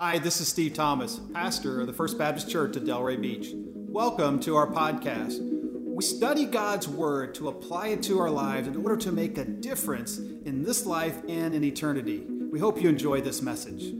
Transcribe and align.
Hi, 0.00 0.20
this 0.20 0.40
is 0.40 0.46
Steve 0.46 0.74
Thomas, 0.74 1.20
pastor 1.34 1.80
of 1.80 1.88
the 1.88 1.92
First 1.92 2.18
Baptist 2.18 2.48
Church 2.48 2.76
at 2.76 2.84
Delray 2.84 3.20
Beach. 3.20 3.48
Welcome 3.52 4.38
to 4.42 4.54
our 4.54 4.68
podcast. 4.68 5.40
We 5.40 6.04
study 6.04 6.44
God's 6.44 6.86
Word 6.86 7.34
to 7.34 7.48
apply 7.48 7.88
it 7.88 8.04
to 8.04 8.20
our 8.20 8.30
lives 8.30 8.68
in 8.68 8.76
order 8.76 8.96
to 8.98 9.10
make 9.10 9.38
a 9.38 9.44
difference 9.44 10.18
in 10.18 10.62
this 10.62 10.86
life 10.86 11.20
and 11.28 11.52
in 11.52 11.64
eternity. 11.64 12.24
We 12.28 12.60
hope 12.60 12.80
you 12.80 12.88
enjoy 12.88 13.22
this 13.22 13.42
message. 13.42 13.92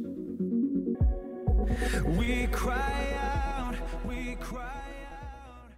We 2.16 2.46
cry 2.52 3.16
out, 3.20 3.74
we 4.06 4.36
cry 4.36 4.82
out. 5.10 5.72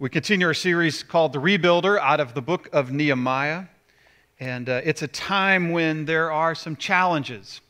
We 0.00 0.10
continue 0.10 0.48
our 0.48 0.54
series 0.54 1.04
called 1.04 1.34
The 1.34 1.40
Rebuilder 1.40 2.00
out 2.00 2.18
of 2.18 2.34
the 2.34 2.42
book 2.42 2.68
of 2.72 2.90
Nehemiah. 2.90 3.66
And 4.40 4.68
uh, 4.68 4.80
it's 4.82 5.02
a 5.02 5.08
time 5.08 5.70
when 5.70 6.06
there 6.06 6.32
are 6.32 6.56
some 6.56 6.74
challenges. 6.74 7.60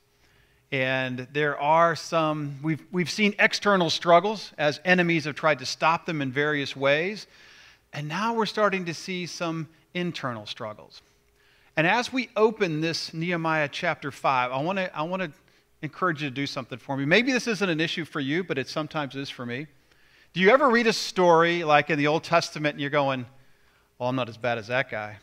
And 0.72 1.28
there 1.32 1.58
are 1.58 1.94
some, 1.94 2.58
we've, 2.62 2.82
we've 2.90 3.10
seen 3.10 3.34
external 3.38 3.88
struggles 3.88 4.52
as 4.58 4.80
enemies 4.84 5.24
have 5.24 5.36
tried 5.36 5.60
to 5.60 5.66
stop 5.66 6.06
them 6.06 6.20
in 6.20 6.32
various 6.32 6.74
ways. 6.74 7.26
And 7.92 8.08
now 8.08 8.34
we're 8.34 8.46
starting 8.46 8.84
to 8.86 8.94
see 8.94 9.26
some 9.26 9.68
internal 9.94 10.44
struggles. 10.44 11.02
And 11.76 11.86
as 11.86 12.12
we 12.12 12.30
open 12.36 12.80
this 12.80 13.14
Nehemiah 13.14 13.68
chapter 13.70 14.10
5, 14.10 14.50
I 14.50 14.60
want 14.62 14.78
to 14.78 14.96
I 14.96 15.02
want 15.02 15.22
to 15.22 15.30
encourage 15.82 16.22
you 16.22 16.28
to 16.28 16.34
do 16.34 16.46
something 16.46 16.78
for 16.78 16.96
me. 16.96 17.04
Maybe 17.04 17.32
this 17.32 17.46
isn't 17.46 17.68
an 17.68 17.80
issue 17.80 18.04
for 18.04 18.18
you, 18.18 18.42
but 18.42 18.58
it 18.58 18.68
sometimes 18.68 19.14
is 19.14 19.30
for 19.30 19.46
me. 19.46 19.66
Do 20.32 20.40
you 20.40 20.50
ever 20.50 20.68
read 20.68 20.86
a 20.86 20.92
story 20.92 21.64
like 21.64 21.90
in 21.90 21.98
the 21.98 22.06
Old 22.06 22.24
Testament 22.24 22.74
and 22.74 22.80
you're 22.80 22.90
going, 22.90 23.26
well, 23.98 24.08
I'm 24.08 24.16
not 24.16 24.28
as 24.28 24.36
bad 24.36 24.58
as 24.58 24.66
that 24.66 24.90
guy? 24.90 25.16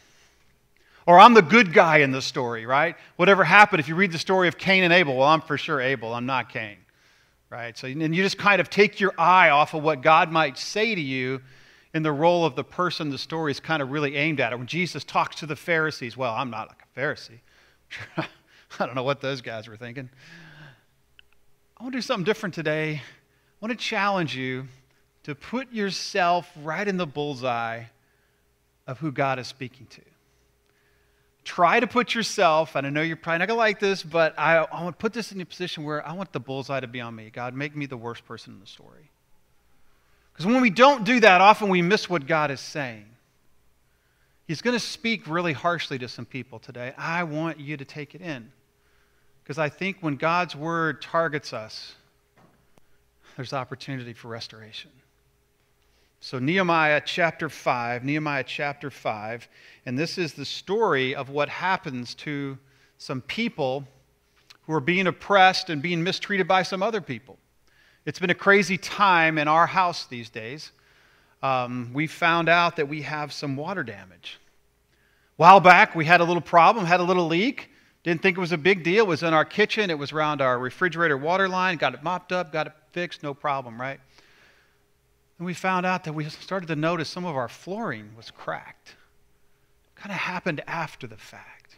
Or 1.05 1.19
I'm 1.19 1.33
the 1.33 1.41
good 1.41 1.73
guy 1.73 1.97
in 1.97 2.11
the 2.11 2.21
story, 2.21 2.65
right? 2.65 2.95
Whatever 3.17 3.43
happened, 3.43 3.79
if 3.81 3.89
you 3.89 3.95
read 3.95 4.11
the 4.11 4.19
story 4.19 4.47
of 4.47 4.57
Cain 4.57 4.83
and 4.83 4.93
Abel, 4.93 5.17
well, 5.17 5.27
I'm 5.27 5.41
for 5.41 5.57
sure 5.57 5.81
Abel, 5.81 6.13
I'm 6.13 6.25
not 6.25 6.49
Cain, 6.49 6.77
right? 7.49 7.77
So, 7.77 7.87
and 7.87 8.15
you 8.15 8.23
just 8.23 8.37
kind 8.37 8.61
of 8.61 8.69
take 8.69 8.99
your 8.99 9.13
eye 9.17 9.49
off 9.49 9.73
of 9.73 9.83
what 9.83 10.01
God 10.01 10.31
might 10.31 10.57
say 10.57 10.95
to 10.95 11.01
you 11.01 11.41
in 11.93 12.03
the 12.03 12.11
role 12.11 12.45
of 12.45 12.55
the 12.55 12.63
person 12.63 13.09
the 13.09 13.17
story 13.17 13.51
is 13.51 13.59
kind 13.59 13.81
of 13.81 13.91
really 13.91 14.15
aimed 14.15 14.39
at. 14.39 14.57
When 14.57 14.65
Jesus 14.67 15.03
talks 15.03 15.37
to 15.37 15.45
the 15.45 15.55
Pharisees, 15.55 16.15
well, 16.15 16.33
I'm 16.33 16.49
not 16.49 16.69
like 16.69 16.79
a 16.95 16.99
Pharisee. 16.99 17.39
I 18.79 18.85
don't 18.85 18.95
know 18.95 19.03
what 19.03 19.19
those 19.19 19.41
guys 19.41 19.67
were 19.67 19.77
thinking. 19.77 20.09
I 21.77 21.83
want 21.83 21.93
to 21.93 21.97
do 21.97 22.01
something 22.01 22.23
different 22.23 22.55
today. 22.55 22.93
I 22.95 23.65
want 23.65 23.77
to 23.77 23.85
challenge 23.85 24.35
you 24.35 24.67
to 25.23 25.35
put 25.35 25.71
yourself 25.71 26.49
right 26.63 26.87
in 26.87 26.97
the 26.97 27.05
bullseye 27.05 27.83
of 28.87 28.99
who 28.99 29.11
God 29.11 29.37
is 29.37 29.47
speaking 29.47 29.85
to 29.87 30.01
try 31.43 31.79
to 31.79 31.87
put 31.87 32.15
yourself, 32.15 32.75
and 32.75 32.87
I 32.87 32.89
know 32.89 33.01
you're 33.01 33.17
probably 33.17 33.39
not 33.39 33.47
going 33.47 33.57
to 33.57 33.59
like 33.59 33.79
this, 33.79 34.03
but 34.03 34.37
I, 34.37 34.57
I 34.57 34.83
want 34.83 34.97
to 34.97 35.01
put 35.01 35.13
this 35.13 35.31
in 35.31 35.41
a 35.41 35.45
position 35.45 35.83
where 35.83 36.05
I 36.05 36.13
want 36.13 36.31
the 36.31 36.39
bullseye 36.39 36.79
to 36.79 36.87
be 36.87 37.01
on 37.01 37.15
me. 37.15 37.29
God, 37.29 37.53
make 37.53 37.75
me 37.75 37.85
the 37.85 37.97
worst 37.97 38.25
person 38.25 38.53
in 38.53 38.59
the 38.59 38.67
story. 38.67 39.09
Because 40.31 40.45
when 40.45 40.61
we 40.61 40.69
don't 40.69 41.03
do 41.03 41.19
that, 41.19 41.41
often 41.41 41.69
we 41.69 41.81
miss 41.81 42.09
what 42.09 42.25
God 42.25 42.49
is 42.49 42.59
saying. 42.59 43.05
He's 44.47 44.61
going 44.61 44.75
to 44.75 44.79
speak 44.79 45.27
really 45.27 45.53
harshly 45.53 45.99
to 45.99 46.07
some 46.07 46.25
people 46.25 46.59
today. 46.59 46.93
I 46.97 47.23
want 47.23 47.59
you 47.59 47.77
to 47.77 47.85
take 47.85 48.15
it 48.15 48.21
in. 48.21 48.51
Because 49.43 49.57
I 49.59 49.69
think 49.69 49.97
when 50.01 50.15
God's 50.15 50.55
word 50.55 51.01
targets 51.01 51.53
us, 51.53 51.95
there's 53.35 53.53
opportunity 53.53 54.13
for 54.13 54.29
restoration. 54.29 54.91
So, 56.25 56.39
Nehemiah 56.39 57.01
chapter 57.03 57.49
5, 57.49 58.05
Nehemiah 58.05 58.45
chapter 58.47 58.89
5, 58.89 59.49
and 59.85 59.99
this 59.99 60.17
is 60.17 60.31
the 60.31 60.45
story 60.45 61.13
of 61.13 61.27
what 61.27 61.49
happens 61.49 62.15
to 62.15 62.57
some 62.97 63.19
people 63.19 63.85
who 64.61 64.71
are 64.71 64.79
being 64.79 65.07
oppressed 65.07 65.69
and 65.69 65.81
being 65.81 66.01
mistreated 66.01 66.47
by 66.47 66.63
some 66.63 66.81
other 66.81 67.01
people. 67.01 67.37
It's 68.05 68.19
been 68.19 68.29
a 68.29 68.35
crazy 68.35 68.77
time 68.77 69.37
in 69.37 69.49
our 69.49 69.67
house 69.67 70.05
these 70.05 70.29
days. 70.29 70.71
Um, 71.41 71.91
we 71.93 72.07
found 72.07 72.47
out 72.47 72.77
that 72.77 72.87
we 72.87 73.01
have 73.01 73.33
some 73.33 73.57
water 73.57 73.83
damage. 73.83 74.39
A 74.45 75.35
while 75.35 75.59
back, 75.59 75.93
we 75.93 76.05
had 76.05 76.21
a 76.21 76.23
little 76.23 76.41
problem, 76.41 76.85
had 76.85 77.01
a 77.01 77.03
little 77.03 77.27
leak. 77.27 77.69
Didn't 78.03 78.21
think 78.21 78.37
it 78.37 78.39
was 78.39 78.53
a 78.53 78.57
big 78.57 78.85
deal. 78.85 79.03
It 79.03 79.07
was 79.09 79.23
in 79.23 79.33
our 79.33 79.43
kitchen, 79.43 79.89
it 79.89 79.99
was 79.99 80.13
around 80.13 80.39
our 80.39 80.57
refrigerator 80.57 81.17
water 81.17 81.49
line. 81.49 81.75
Got 81.75 81.95
it 81.95 82.01
mopped 82.01 82.31
up, 82.31 82.53
got 82.53 82.67
it 82.67 82.73
fixed, 82.93 83.23
no 83.23 83.33
problem, 83.33 83.77
right? 83.77 83.99
And 85.37 85.45
we 85.45 85.53
found 85.53 85.85
out 85.85 86.03
that 86.03 86.13
we 86.13 86.25
started 86.29 86.67
to 86.67 86.75
notice 86.75 87.09
some 87.09 87.25
of 87.25 87.35
our 87.35 87.49
flooring 87.49 88.11
was 88.15 88.31
cracked. 88.31 88.95
Kind 89.95 90.11
of 90.11 90.17
happened 90.17 90.61
after 90.67 91.07
the 91.07 91.17
fact. 91.17 91.77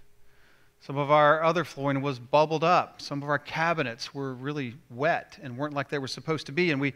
Some 0.81 0.97
of 0.97 1.09
our 1.09 1.41
other 1.41 1.63
flooring 1.63 2.01
was 2.01 2.19
bubbled 2.19 2.63
up. 2.63 3.01
Some 3.01 3.23
of 3.23 3.29
our 3.29 3.39
cabinets 3.39 4.13
were 4.13 4.35
really 4.35 4.75
wet 4.91 5.39
and 5.41 5.57
weren't 5.57 5.73
like 5.73 5.89
they 5.89 5.97
were 5.97 6.07
supposed 6.07 6.45
to 6.45 6.51
be. 6.51 6.69
And 6.69 6.79
we, 6.79 6.93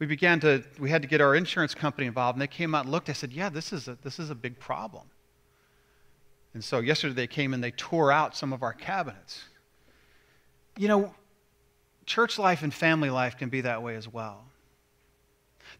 we 0.00 0.06
began 0.06 0.40
to, 0.40 0.64
we 0.80 0.90
had 0.90 1.02
to 1.02 1.08
get 1.08 1.20
our 1.20 1.36
insurance 1.36 1.72
company 1.72 2.08
involved. 2.08 2.34
And 2.34 2.42
they 2.42 2.48
came 2.48 2.74
out 2.74 2.84
and 2.84 2.90
looked. 2.90 3.08
I 3.08 3.12
said, 3.12 3.32
yeah, 3.32 3.48
this 3.48 3.72
is 3.72 3.86
a, 3.86 3.96
this 4.02 4.18
is 4.18 4.30
a 4.30 4.34
big 4.34 4.58
problem. 4.58 5.04
And 6.54 6.64
so 6.64 6.80
yesterday 6.80 7.14
they 7.14 7.26
came 7.28 7.54
and 7.54 7.62
they 7.62 7.70
tore 7.70 8.10
out 8.10 8.36
some 8.36 8.52
of 8.52 8.64
our 8.64 8.72
cabinets. 8.72 9.44
You 10.76 10.88
know, 10.88 11.14
church 12.06 12.40
life 12.40 12.64
and 12.64 12.74
family 12.74 13.10
life 13.10 13.36
can 13.36 13.50
be 13.50 13.60
that 13.60 13.82
way 13.82 13.94
as 13.94 14.08
well. 14.08 14.47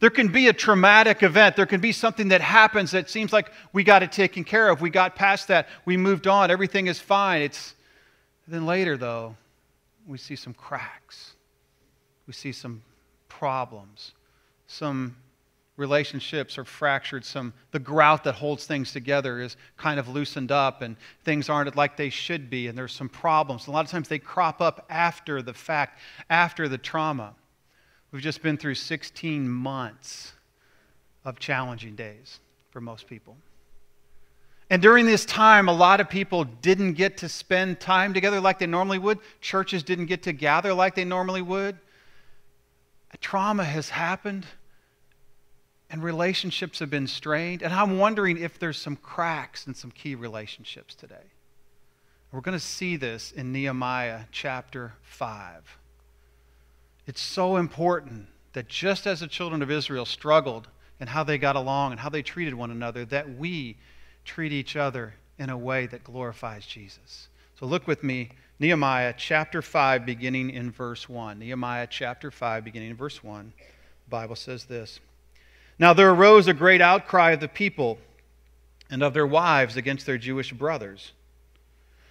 There 0.00 0.10
can 0.10 0.28
be 0.28 0.47
a 0.48 0.53
traumatic 0.53 1.22
event. 1.22 1.56
There 1.56 1.66
can 1.66 1.81
be 1.81 1.92
something 1.92 2.28
that 2.28 2.41
happens 2.41 2.92
that 2.92 3.10
seems 3.10 3.32
like 3.32 3.50
we 3.72 3.82
got 3.82 4.03
it 4.03 4.12
taken 4.12 4.44
care 4.44 4.69
of. 4.69 4.81
We 4.81 4.91
got 4.91 5.16
past 5.16 5.48
that. 5.48 5.69
We 5.84 5.97
moved 5.97 6.26
on. 6.26 6.50
Everything 6.50 6.86
is 6.86 7.00
fine. 7.00 7.42
It's 7.42 7.75
then 8.47 8.64
later 8.64 8.97
though, 8.97 9.37
we 10.06 10.16
see 10.16 10.37
some 10.37 10.54
cracks. 10.54 11.34
We 12.26 12.32
see 12.32 12.53
some 12.53 12.82
problems. 13.28 14.12
Some 14.66 15.16
relationships 15.76 16.58
are 16.58 16.64
fractured. 16.64 17.25
Some 17.25 17.53
the 17.72 17.78
grout 17.78 18.25
that 18.25 18.34
holds 18.34 18.66
things 18.66 18.92
together 18.92 19.41
is 19.41 19.56
kind 19.76 19.98
of 19.98 20.08
loosened 20.08 20.53
up 20.53 20.81
and 20.81 20.97
things 21.25 21.48
aren't 21.48 21.75
like 21.75 21.97
they 21.97 22.10
should 22.10 22.48
be 22.48 22.69
and 22.69 22.78
there's 22.78 22.92
some 22.92 23.08
problems. 23.08 23.66
A 23.66 23.70
lot 23.70 23.84
of 23.84 23.91
times 23.91 24.08
they 24.08 24.19
crop 24.19 24.60
up 24.60 24.87
after 24.88 25.42
the 25.42 25.54
fact, 25.54 25.98
after 26.31 26.69
the 26.69 26.78
trauma. 26.78 27.34
We've 28.10 28.22
just 28.22 28.42
been 28.42 28.56
through 28.56 28.76
16 28.76 29.48
months 29.48 30.32
of 31.24 31.38
challenging 31.38 31.94
days 31.94 32.41
for 32.70 32.80
most 32.80 33.06
people. 33.06 33.36
And 34.70 34.82
during 34.82 35.06
this 35.06 35.24
time, 35.24 35.69
a 35.69 35.72
lot 35.72 36.00
of 36.00 36.10
people 36.10 36.44
didn't 36.44 36.94
get 36.94 37.19
to 37.19 37.28
spend 37.28 37.80
time 37.80 38.12
together 38.12 38.41
like 38.41 38.58
they 38.58 38.66
normally 38.66 38.98
would. 38.98 39.19
Churches 39.41 39.82
didn't 39.82 40.06
get 40.06 40.22
to 40.24 40.32
gather 40.32 40.74
like 40.74 40.94
they 40.94 41.04
normally 41.04 41.42
would. 41.42 41.78
Trauma 43.20 43.64
has 43.64 43.88
happened, 43.88 44.46
and 45.90 46.02
relationships 46.02 46.78
have 46.80 46.90
been 46.90 47.06
strained. 47.06 47.62
And 47.62 47.72
I'm 47.72 47.98
wondering 47.98 48.36
if 48.36 48.58
there's 48.58 48.76
some 48.76 48.96
cracks 48.96 49.66
in 49.66 49.75
some 49.75 49.90
key 49.90 50.14
relationships 50.14 50.94
today. 50.94 51.14
We're 52.30 52.42
going 52.42 52.58
to 52.58 52.64
see 52.64 52.96
this 52.96 53.32
in 53.32 53.52
Nehemiah 53.52 54.25
chapter 54.30 54.92
5. 55.02 55.77
It's 57.08 57.22
so 57.22 57.56
important 57.56 58.26
that 58.52 58.69
just 58.69 59.06
as 59.06 59.20
the 59.20 59.26
children 59.26 59.62
of 59.62 59.70
Israel 59.70 60.04
struggled 60.04 60.69
and 61.00 61.08
how 61.08 61.24
they 61.24 61.38
got 61.38 61.56
along 61.56 61.92
and 61.92 62.00
how 62.00 62.10
they 62.10 62.20
treated 62.20 62.52
one 62.52 62.70
another, 62.70 63.06
that 63.06 63.38
we 63.38 63.78
treat 64.26 64.52
each 64.52 64.76
other 64.76 65.14
in 65.38 65.48
a 65.48 65.56
way 65.56 65.86
that 65.86 66.04
glorifies 66.04 66.66
Jesus. 66.66 67.28
So 67.58 67.64
look 67.64 67.86
with 67.86 68.04
me, 68.04 68.28
Nehemiah 68.58 69.14
chapter 69.16 69.62
5, 69.62 70.04
beginning 70.04 70.50
in 70.50 70.70
verse 70.70 71.08
1. 71.08 71.38
Nehemiah 71.38 71.86
chapter 71.88 72.30
5, 72.30 72.62
beginning 72.62 72.91
in 72.91 72.96
verse 72.96 73.25
1. 73.25 73.54
The 73.56 74.10
Bible 74.10 74.36
says 74.36 74.64
this 74.64 75.00
Now 75.78 75.94
there 75.94 76.10
arose 76.10 76.46
a 76.46 76.52
great 76.52 76.82
outcry 76.82 77.30
of 77.30 77.40
the 77.40 77.48
people 77.48 77.96
and 78.90 79.02
of 79.02 79.14
their 79.14 79.26
wives 79.26 79.78
against 79.78 80.04
their 80.04 80.19
Jewish 80.19 80.52
brothers. 80.52 81.12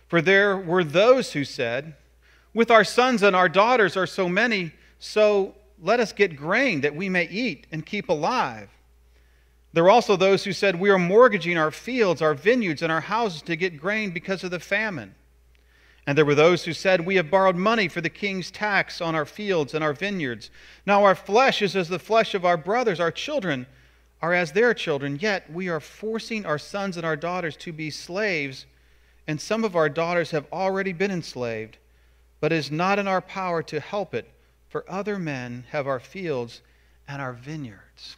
For 0.08 0.24
there 0.24 0.58
were 0.58 0.84
those 0.84 1.34
who 1.34 1.44
said, 1.44 1.94
With 2.52 2.72
our 2.72 2.84
sons 2.84 3.22
and 3.22 3.36
our 3.36 3.50
daughters 3.50 3.96
are 3.96 4.08
so 4.08 4.28
many 4.28 4.74
so 5.00 5.56
let 5.82 6.00
us 6.00 6.12
get 6.12 6.36
grain 6.36 6.82
that 6.82 6.96
we 6.96 7.10
may 7.10 7.28
eat 7.28 7.68
and 7.72 7.86
keep 7.86 8.10
alive. 8.10 8.70
There 9.74 9.84
were 9.84 9.92
also 9.92 10.16
those 10.16 10.44
who 10.44 10.54
said, 10.54 10.80
We 10.80 10.90
are 10.90 10.98
mortgaging 10.98 11.58
our 11.58 11.72
fields, 11.72 12.22
our 12.22 12.34
vineyards, 12.34 12.82
and 12.82 12.92
our 12.92 13.02
houses 13.02 13.42
to 13.44 13.56
get 13.56 13.80
grain 13.80 14.12
because 14.12 14.44
of 14.44 14.52
the 14.52 14.60
famine. 14.60 15.14
And 16.08 16.18
there 16.18 16.26
were 16.26 16.36
those 16.36 16.64
who 16.64 16.74
said, 16.74 17.06
We 17.06 17.18
have 17.18 17.30
borrowed 17.30 17.58
money 17.58 17.88
for 17.88 18.02
the 18.02 18.10
king's 18.10 18.50
tax 18.50 19.02
on 19.02 19.14
our 19.14 19.26
fields 19.26 19.74
and 19.74 19.84
our 19.84 19.94
vineyards. 19.94 20.50
Now 20.86 21.04
our 21.04 21.16
flesh 21.16 21.62
is 21.62 21.76
as 21.76 21.90
the 21.90 22.00
flesh 22.00 22.34
of 22.34 22.46
our 22.46 22.58
brothers, 22.58 23.00
our 23.00 23.12
children 23.12 23.68
are 24.22 24.34
as 24.34 24.52
their 24.52 24.74
children, 24.74 25.20
yet 25.22 25.52
we 25.52 25.70
are 25.70 25.80
forcing 25.80 26.46
our 26.46 26.58
sons 26.58 26.98
and 26.98 27.06
our 27.06 27.16
daughters 27.16 27.56
to 27.58 27.72
be 27.72 27.92
slaves, 27.92 28.66
and 29.28 29.40
some 29.40 29.64
of 29.64 29.76
our 29.76 29.90
daughters 29.90 30.32
have 30.32 30.48
already 30.52 30.92
been 30.92 31.12
enslaved, 31.12 31.78
but 32.40 32.52
it 32.52 32.56
is 32.56 32.72
not 32.72 32.98
in 32.98 33.08
our 33.08 33.22
power 33.22 33.62
to 33.62 33.80
help 33.80 34.16
it 34.16 34.28
for 34.70 34.86
other 34.90 35.18
men 35.18 35.66
have 35.72 35.88
our 35.88 36.00
fields 36.00 36.62
and 37.08 37.22
our 37.22 37.34
vineyards. 37.34 38.18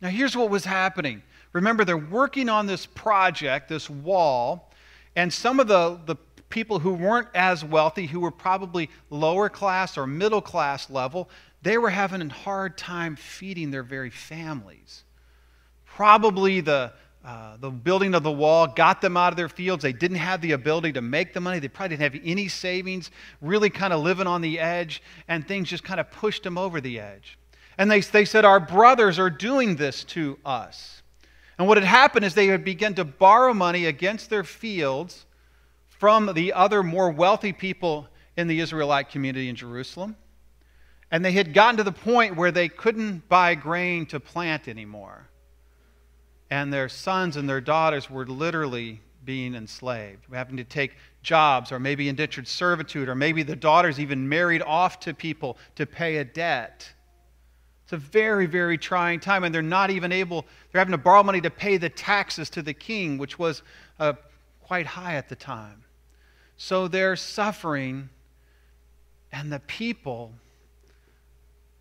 Now, 0.00 0.08
here's 0.08 0.36
what 0.36 0.50
was 0.50 0.64
happening. 0.64 1.22
Remember, 1.52 1.84
they're 1.84 1.96
working 1.96 2.48
on 2.48 2.66
this 2.66 2.84
project, 2.84 3.68
this 3.68 3.88
wall, 3.88 4.70
and 5.14 5.32
some 5.32 5.58
of 5.58 5.68
the, 5.68 5.98
the 6.04 6.16
people 6.50 6.78
who 6.78 6.92
weren't 6.92 7.28
as 7.34 7.64
wealthy, 7.64 8.06
who 8.06 8.20
were 8.20 8.30
probably 8.30 8.90
lower 9.08 9.48
class 9.48 9.96
or 9.96 10.06
middle 10.06 10.42
class 10.42 10.90
level, 10.90 11.30
they 11.62 11.78
were 11.78 11.90
having 11.90 12.22
a 12.22 12.32
hard 12.32 12.76
time 12.76 13.16
feeding 13.16 13.70
their 13.70 13.82
very 13.82 14.10
families. 14.10 15.04
Probably 15.86 16.60
the, 16.60 16.92
uh, 17.26 17.56
the 17.56 17.70
building 17.70 18.14
of 18.14 18.22
the 18.22 18.30
wall 18.30 18.68
got 18.68 19.00
them 19.00 19.16
out 19.16 19.32
of 19.32 19.36
their 19.36 19.48
fields. 19.48 19.82
They 19.82 19.92
didn't 19.92 20.18
have 20.18 20.40
the 20.40 20.52
ability 20.52 20.92
to 20.92 21.02
make 21.02 21.34
the 21.34 21.40
money. 21.40 21.58
They 21.58 21.66
probably 21.66 21.96
didn't 21.96 22.12
have 22.14 22.22
any 22.24 22.46
savings, 22.46 23.10
really 23.40 23.68
kind 23.68 23.92
of 23.92 24.00
living 24.00 24.28
on 24.28 24.42
the 24.42 24.60
edge, 24.60 25.02
and 25.26 25.46
things 25.46 25.68
just 25.68 25.82
kind 25.82 25.98
of 25.98 26.08
pushed 26.12 26.44
them 26.44 26.56
over 26.56 26.80
the 26.80 27.00
edge. 27.00 27.36
And 27.78 27.90
they, 27.90 27.98
they 28.00 28.24
said, 28.24 28.44
Our 28.44 28.60
brothers 28.60 29.18
are 29.18 29.28
doing 29.28 29.74
this 29.74 30.04
to 30.04 30.38
us. 30.44 31.02
And 31.58 31.66
what 31.66 31.78
had 31.78 31.86
happened 31.86 32.24
is 32.24 32.34
they 32.34 32.46
had 32.46 32.64
begun 32.64 32.94
to 32.94 33.04
borrow 33.04 33.52
money 33.52 33.86
against 33.86 34.30
their 34.30 34.44
fields 34.44 35.26
from 35.88 36.32
the 36.32 36.52
other 36.52 36.84
more 36.84 37.10
wealthy 37.10 37.52
people 37.52 38.06
in 38.36 38.46
the 38.46 38.60
Israelite 38.60 39.10
community 39.10 39.48
in 39.48 39.56
Jerusalem. 39.56 40.14
And 41.10 41.24
they 41.24 41.32
had 41.32 41.54
gotten 41.54 41.78
to 41.78 41.82
the 41.82 41.90
point 41.90 42.36
where 42.36 42.52
they 42.52 42.68
couldn't 42.68 43.28
buy 43.28 43.56
grain 43.56 44.06
to 44.06 44.20
plant 44.20 44.68
anymore. 44.68 45.28
And 46.50 46.72
their 46.72 46.88
sons 46.88 47.36
and 47.36 47.48
their 47.48 47.60
daughters 47.60 48.08
were 48.08 48.26
literally 48.26 49.00
being 49.24 49.54
enslaved, 49.54 50.24
having 50.32 50.56
to 50.56 50.64
take 50.64 50.96
jobs 51.22 51.72
or 51.72 51.80
maybe 51.80 52.08
indentured 52.08 52.46
servitude, 52.46 53.08
or 53.08 53.14
maybe 53.14 53.42
the 53.42 53.56
daughters 53.56 53.98
even 53.98 54.28
married 54.28 54.62
off 54.62 55.00
to 55.00 55.12
people 55.12 55.58
to 55.74 55.84
pay 55.84 56.18
a 56.18 56.24
debt. 56.24 56.88
It's 57.82 57.92
a 57.92 57.96
very, 57.96 58.46
very 58.46 58.78
trying 58.78 59.20
time, 59.20 59.44
and 59.44 59.54
they're 59.54 59.62
not 59.62 59.90
even 59.90 60.12
able, 60.12 60.46
they're 60.70 60.78
having 60.78 60.92
to 60.92 60.98
borrow 60.98 61.22
money 61.22 61.40
to 61.40 61.50
pay 61.50 61.76
the 61.76 61.88
taxes 61.88 62.48
to 62.50 62.62
the 62.62 62.74
king, 62.74 63.18
which 63.18 63.38
was 63.38 63.62
uh, 63.98 64.14
quite 64.60 64.86
high 64.86 65.14
at 65.14 65.28
the 65.28 65.36
time. 65.36 65.84
So 66.56 66.88
they're 66.88 67.16
suffering, 67.16 68.08
and 69.30 69.52
the 69.52 69.60
people, 69.60 70.32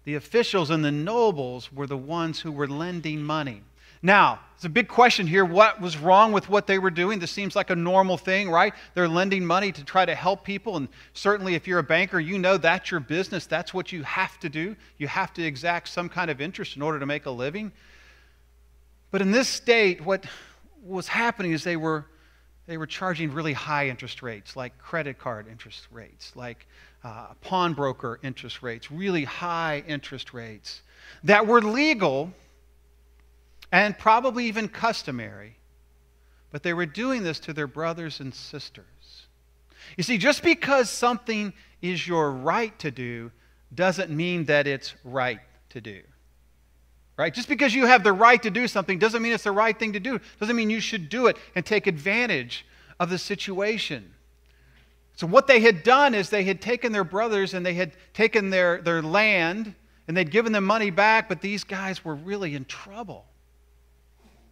the 0.03 0.15
officials 0.15 0.69
and 0.69 0.83
the 0.83 0.91
nobles, 0.91 1.71
were 1.71 1.87
the 1.87 1.97
ones 1.97 2.39
who 2.39 2.51
were 2.51 2.67
lending 2.67 3.23
money. 3.23 3.61
Now, 4.05 4.39
it's 4.55 4.65
a 4.65 4.69
big 4.69 4.87
question 4.87 5.25
here. 5.25 5.43
What 5.43 5.81
was 5.81 5.97
wrong 5.97 6.31
with 6.31 6.47
what 6.47 6.67
they 6.67 6.77
were 6.77 6.91
doing? 6.91 7.17
This 7.17 7.31
seems 7.31 7.55
like 7.55 7.71
a 7.71 7.75
normal 7.75 8.17
thing, 8.17 8.51
right? 8.51 8.71
They're 8.93 9.07
lending 9.07 9.43
money 9.43 9.71
to 9.71 9.83
try 9.83 10.05
to 10.05 10.13
help 10.13 10.43
people. 10.43 10.77
And 10.77 10.89
certainly, 11.13 11.55
if 11.55 11.67
you're 11.67 11.79
a 11.79 11.83
banker, 11.83 12.19
you 12.19 12.37
know 12.37 12.57
that's 12.57 12.91
your 12.91 12.99
business. 12.99 13.47
That's 13.47 13.73
what 13.73 13.91
you 13.91 14.03
have 14.03 14.39
to 14.41 14.49
do. 14.49 14.75
You 14.99 15.07
have 15.07 15.33
to 15.33 15.43
exact 15.43 15.87
some 15.87 16.07
kind 16.07 16.29
of 16.29 16.39
interest 16.39 16.75
in 16.75 16.83
order 16.83 16.99
to 16.99 17.07
make 17.07 17.25
a 17.25 17.31
living. 17.31 17.71
But 19.09 19.23
in 19.23 19.31
this 19.31 19.47
state, 19.47 20.01
what 20.01 20.23
was 20.83 21.07
happening 21.07 21.53
is 21.53 21.63
they 21.63 21.75
were, 21.75 22.05
they 22.67 22.77
were 22.77 22.85
charging 22.85 23.33
really 23.33 23.53
high 23.53 23.89
interest 23.89 24.21
rates, 24.21 24.55
like 24.55 24.77
credit 24.77 25.17
card 25.17 25.47
interest 25.49 25.87
rates, 25.91 26.31
like 26.35 26.67
uh, 27.03 27.33
pawnbroker 27.41 28.19
interest 28.21 28.61
rates, 28.61 28.91
really 28.91 29.23
high 29.23 29.83
interest 29.87 30.31
rates 30.31 30.83
that 31.23 31.47
were 31.47 31.63
legal 31.63 32.31
and 33.71 33.97
probably 33.97 34.45
even 34.45 34.67
customary. 34.67 35.57
But 36.51 36.63
they 36.63 36.73
were 36.73 36.85
doing 36.85 37.23
this 37.23 37.39
to 37.41 37.53
their 37.53 37.67
brothers 37.67 38.19
and 38.19 38.33
sisters. 38.33 38.85
You 39.97 40.03
see, 40.03 40.17
just 40.17 40.43
because 40.43 40.89
something 40.89 41.53
is 41.81 42.07
your 42.07 42.31
right 42.31 42.77
to 42.79 42.91
do 42.91 43.31
doesn't 43.73 44.09
mean 44.09 44.45
that 44.45 44.67
it's 44.67 44.93
right 45.03 45.39
to 45.69 45.81
do. 45.81 46.01
Right? 47.17 47.33
Just 47.33 47.47
because 47.47 47.73
you 47.73 47.85
have 47.85 48.03
the 48.03 48.13
right 48.13 48.41
to 48.43 48.49
do 48.49 48.67
something 48.67 48.99
doesn't 48.99 49.21
mean 49.21 49.33
it's 49.33 49.43
the 49.43 49.51
right 49.51 49.77
thing 49.77 49.93
to 49.93 49.99
do. 49.99 50.19
Doesn't 50.39 50.55
mean 50.55 50.69
you 50.69 50.81
should 50.81 51.07
do 51.09 51.27
it 51.27 51.37
and 51.55 51.65
take 51.65 51.87
advantage 51.87 52.65
of 52.99 53.09
the 53.09 53.17
situation. 53.17 54.13
So, 55.15 55.25
what 55.25 55.47
they 55.47 55.61
had 55.61 55.83
done 55.83 56.13
is 56.13 56.29
they 56.29 56.43
had 56.43 56.61
taken 56.61 56.91
their 56.91 57.05
brothers 57.05 57.53
and 57.53 57.65
they 57.65 57.73
had 57.73 57.93
taken 58.13 58.49
their, 58.49 58.81
their 58.81 59.01
land 59.01 59.73
and 60.07 60.15
they'd 60.15 60.29
given 60.29 60.51
them 60.51 60.65
money 60.65 60.89
back, 60.89 61.29
but 61.29 61.41
these 61.41 61.63
guys 61.63 62.03
were 62.03 62.15
really 62.15 62.53
in 62.53 62.65
trouble. 62.65 63.25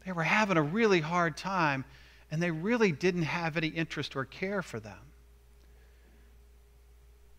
They 0.05 0.11
were 0.11 0.23
having 0.23 0.57
a 0.57 0.61
really 0.61 0.99
hard 0.99 1.37
time, 1.37 1.85
and 2.29 2.41
they 2.41 2.51
really 2.51 2.91
didn't 2.91 3.23
have 3.23 3.57
any 3.57 3.67
interest 3.67 4.15
or 4.15 4.25
care 4.25 4.61
for 4.61 4.79
them. 4.79 4.97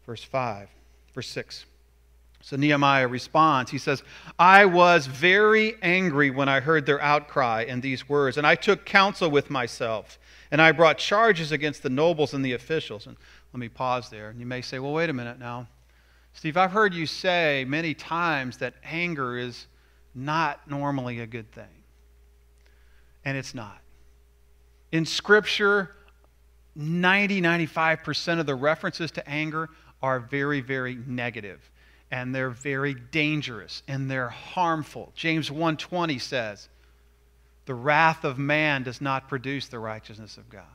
Verse 0.06 0.24
5, 0.24 0.68
verse 1.14 1.28
6. 1.28 1.66
So 2.40 2.56
Nehemiah 2.56 3.08
responds. 3.08 3.70
He 3.70 3.78
says, 3.78 4.02
I 4.38 4.66
was 4.66 5.06
very 5.06 5.76
angry 5.82 6.30
when 6.30 6.48
I 6.48 6.60
heard 6.60 6.84
their 6.84 7.00
outcry 7.00 7.64
and 7.66 7.82
these 7.82 8.08
words, 8.08 8.36
and 8.36 8.46
I 8.46 8.54
took 8.54 8.84
counsel 8.84 9.30
with 9.30 9.48
myself, 9.48 10.18
and 10.50 10.60
I 10.60 10.72
brought 10.72 10.98
charges 10.98 11.52
against 11.52 11.82
the 11.82 11.90
nobles 11.90 12.34
and 12.34 12.44
the 12.44 12.52
officials. 12.52 13.06
And 13.06 13.16
let 13.52 13.60
me 13.60 13.68
pause 13.68 14.10
there. 14.10 14.28
And 14.28 14.40
you 14.40 14.46
may 14.46 14.60
say, 14.60 14.78
well, 14.78 14.92
wait 14.92 15.08
a 15.08 15.14
minute 15.14 15.38
now. 15.38 15.68
Steve, 16.34 16.56
I've 16.56 16.72
heard 16.72 16.92
you 16.92 17.06
say 17.06 17.64
many 17.66 17.94
times 17.94 18.58
that 18.58 18.74
anger 18.82 19.38
is 19.38 19.66
not 20.14 20.68
normally 20.68 21.20
a 21.20 21.26
good 21.26 21.50
thing 21.52 21.83
and 23.24 23.36
it's 23.36 23.54
not. 23.54 23.78
In 24.92 25.06
Scripture, 25.06 25.94
90, 26.76 27.40
95% 27.40 28.40
of 28.40 28.46
the 28.46 28.54
references 28.54 29.10
to 29.12 29.28
anger 29.28 29.70
are 30.02 30.20
very, 30.20 30.60
very 30.60 30.96
negative 31.06 31.70
and 32.10 32.34
they're 32.34 32.50
very 32.50 32.94
dangerous 32.94 33.82
and 33.88 34.10
they're 34.10 34.28
harmful. 34.28 35.12
James 35.16 35.50
1:20 35.50 36.18
says, 36.18 36.68
"The 37.64 37.74
wrath 37.74 38.24
of 38.24 38.38
man 38.38 38.82
does 38.82 39.00
not 39.00 39.28
produce 39.28 39.68
the 39.68 39.78
righteousness 39.78 40.36
of 40.36 40.48
God." 40.48 40.66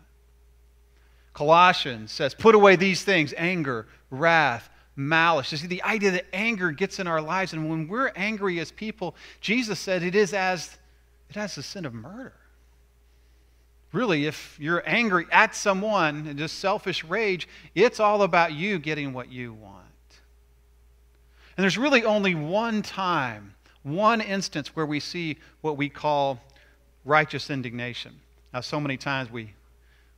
Colossians 1.34 2.12
says, 2.12 2.34
"Put 2.34 2.56
away 2.56 2.76
these 2.76 3.04
things: 3.04 3.34
anger, 3.38 3.88
wrath, 4.10 4.70
malice." 4.96 5.52
You 5.52 5.60
see, 5.60 5.68
the 5.68 5.84
idea 5.84 6.12
that 6.12 6.26
anger 6.34 6.72
gets 6.72 7.00
in 7.00 7.08
our 7.08 7.22
lives, 7.22 7.54
and 7.54 7.70
when 7.70 7.88
we're 7.88 8.12
angry 8.16 8.60
as 8.60 8.72
people, 8.72 9.16
Jesus 9.40 9.80
said 9.80 10.04
it 10.04 10.16
is 10.16 10.34
as 10.34 10.79
it 11.30 11.36
has 11.36 11.56
the 11.56 11.64
sin 11.64 11.86
of 11.86 11.94
murder. 11.94 12.34
Really, 13.92 14.26
if 14.26 14.56
you're 14.60 14.84
angry 14.86 15.26
at 15.32 15.56
someone 15.56 16.28
and 16.28 16.38
just 16.38 16.60
selfish 16.60 17.04
rage, 17.04 17.48
it's 17.74 18.00
all 18.00 18.22
about 18.22 18.54
you 18.54 18.78
getting 18.78 19.14
what 19.14 19.32
you 19.32 19.54
want. 19.54 19.86
And 21.58 21.64
there's 21.64 21.78
really 21.78 22.06
only 22.06 22.36
one 22.36 22.82
time, 22.82 23.56
one 23.84 24.22
instance 24.22 24.76
where 24.76 24.86
we 24.86 25.00
see 25.00 25.38
what 25.62 25.76
we 25.76 25.90
call 25.90 26.40
righteous 27.04 27.50
indignation. 27.50 28.14
Now, 28.54 28.62
so 28.62 28.80
many 28.80 28.96
times 28.96 29.32
we, 29.32 29.54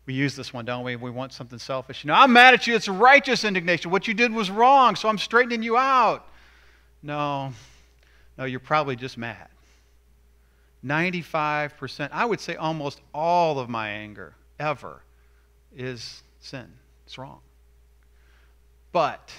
we 0.06 0.14
use 0.14 0.36
this 0.36 0.54
one, 0.54 0.66
don't 0.66 0.84
we? 0.84 0.98
We 0.98 1.10
want 1.10 1.32
something 1.32 1.58
selfish. 1.58 2.04
You 2.04 2.10
know, 2.10 2.14
I'm 2.14 2.34
mad 2.34 2.54
at 2.54 2.68
you. 2.68 2.76
It's 2.76 2.90
righteous 2.90 3.46
indignation. 3.46 3.90
What 3.90 4.08
you 4.08 4.14
did 4.14 4.34
was 4.34 4.52
wrong, 4.52 4.96
so 4.96 5.08
I'm 5.08 5.18
straightening 5.18 5.64
you 5.64 5.78
out. 5.78 6.28
No, 7.02 7.54
no, 8.38 8.44
you're 8.46 8.60
probably 8.60 8.96
just 8.96 9.18
mad. 9.18 9.48
95%, 10.86 12.10
I 12.12 12.26
would 12.26 12.40
say 12.40 12.56
almost 12.56 13.02
all 13.14 13.60
of 13.60 13.70
my 13.70 13.90
anger 13.90 14.36
ever 14.60 15.02
is 15.76 16.24
sin. 16.40 16.68
It's 17.06 17.18
wrong. 17.18 17.40
But 18.92 19.32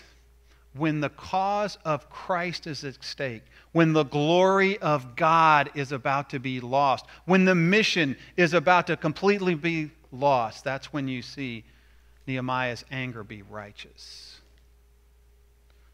when 0.74 1.00
the 1.00 1.10
cause 1.10 1.76
of 1.84 2.08
Christ 2.08 2.66
is 2.66 2.84
at 2.84 3.02
stake, 3.02 3.42
when 3.72 3.92
the 3.92 4.04
glory 4.04 4.78
of 4.78 5.16
God 5.16 5.70
is 5.74 5.92
about 5.92 6.30
to 6.30 6.38
be 6.38 6.60
lost, 6.60 7.06
when 7.26 7.44
the 7.44 7.54
mission 7.54 8.16
is 8.36 8.54
about 8.54 8.86
to 8.86 8.96
completely 8.96 9.54
be 9.54 9.90
lost, 10.12 10.64
that's 10.64 10.92
when 10.92 11.08
you 11.08 11.22
see 11.22 11.64
Nehemiah's 12.26 12.84
anger 12.90 13.24
be 13.24 13.42
righteous. 13.42 14.40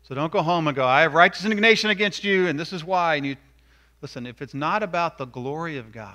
So 0.02 0.14
don't 0.14 0.32
go 0.32 0.42
home 0.42 0.68
and 0.68 0.76
go, 0.76 0.86
I 0.86 1.02
have 1.02 1.14
righteous 1.14 1.44
indignation 1.44 1.90
against 1.90 2.24
you, 2.24 2.46
and 2.46 2.58
this 2.58 2.72
is 2.72 2.84
why. 2.84 3.16
And 3.16 3.26
you 3.26 3.36
Listen, 4.00 4.26
if 4.26 4.40
it's 4.40 4.54
not 4.54 4.82
about 4.82 5.18
the 5.18 5.24
glory 5.24 5.76
of 5.76 5.92
God, 5.92 6.14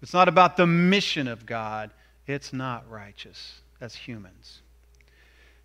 it's 0.00 0.12
not 0.12 0.28
about 0.28 0.56
the 0.56 0.66
mission 0.66 1.28
of 1.28 1.46
God, 1.46 1.92
it's 2.26 2.52
not 2.52 2.88
righteous 2.90 3.60
as 3.80 3.94
humans. 3.94 4.60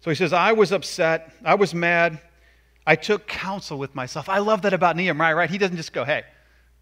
So 0.01 0.11
he 0.11 0.15
says, 0.15 0.33
I 0.33 0.53
was 0.53 0.71
upset. 0.71 1.33
I 1.43 1.55
was 1.55 1.73
mad. 1.73 2.19
I 2.85 2.95
took 2.95 3.27
counsel 3.27 3.79
with 3.79 3.95
myself. 3.95 4.29
I 4.29 4.37
love 4.37 4.61
that 4.61 4.73
about 4.73 4.95
Nehemiah, 4.95 5.35
right? 5.35 5.49
He 5.49 5.57
doesn't 5.57 5.75
just 5.75 5.91
go, 5.91 6.05
hey, 6.05 6.23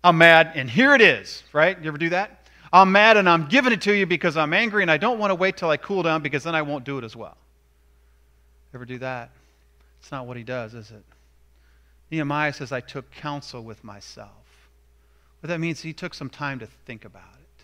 I'm 0.04 0.18
mad, 0.18 0.52
and 0.56 0.70
here 0.70 0.94
it 0.94 1.02
is, 1.02 1.44
right? 1.52 1.82
You 1.82 1.88
ever 1.88 1.98
do 1.98 2.10
that? 2.10 2.48
I'm 2.72 2.92
mad, 2.92 3.18
and 3.18 3.28
I'm 3.28 3.48
giving 3.48 3.74
it 3.74 3.82
to 3.84 3.94
you 3.94 4.06
because 4.06 4.38
I'm 4.38 4.54
angry, 4.54 4.84
and 4.84 4.92
I 4.92 4.98
don't 4.98 5.18
want 5.18 5.32
to 5.32 5.36
wait 5.36 5.58
till 5.58 5.70
I 5.70 5.78
cool 5.78 6.04
down 6.04 6.22
because 6.22 6.44
then 6.44 6.54
I 6.54 6.62
won't 6.62 6.84
do 6.84 6.98
it 6.98 7.04
as 7.04 7.16
well. 7.16 7.38
Ever 8.74 8.86
do 8.86 9.00
that? 9.00 9.32
It's 10.02 10.12
not 10.12 10.28
what 10.28 10.38
he 10.38 10.44
does, 10.44 10.74
is 10.74 10.92
it? 10.92 11.04
Nehemiah 12.16 12.54
says, 12.54 12.72
I 12.72 12.80
took 12.80 13.12
counsel 13.12 13.62
with 13.62 13.84
myself. 13.84 14.70
What 15.42 15.50
that 15.50 15.60
means, 15.60 15.82
he 15.82 15.92
took 15.92 16.14
some 16.14 16.30
time 16.30 16.60
to 16.60 16.68
think 16.86 17.04
about 17.04 17.24
it. 17.42 17.64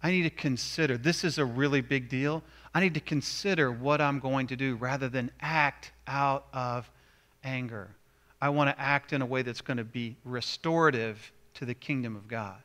I 0.00 0.12
need 0.12 0.22
to 0.22 0.30
consider 0.30 0.96
this 0.96 1.24
is 1.24 1.38
a 1.38 1.44
really 1.44 1.80
big 1.80 2.08
deal. 2.08 2.44
I 2.72 2.78
need 2.78 2.94
to 2.94 3.00
consider 3.00 3.72
what 3.72 4.00
I'm 4.00 4.20
going 4.20 4.46
to 4.46 4.56
do 4.56 4.76
rather 4.76 5.08
than 5.08 5.32
act 5.40 5.90
out 6.06 6.46
of 6.52 6.88
anger. 7.42 7.88
I 8.40 8.50
want 8.50 8.70
to 8.70 8.80
act 8.80 9.12
in 9.12 9.22
a 9.22 9.26
way 9.26 9.42
that's 9.42 9.60
going 9.60 9.78
to 9.78 9.84
be 9.84 10.14
restorative 10.24 11.32
to 11.54 11.64
the 11.64 11.74
kingdom 11.74 12.14
of 12.14 12.28
God. 12.28 12.62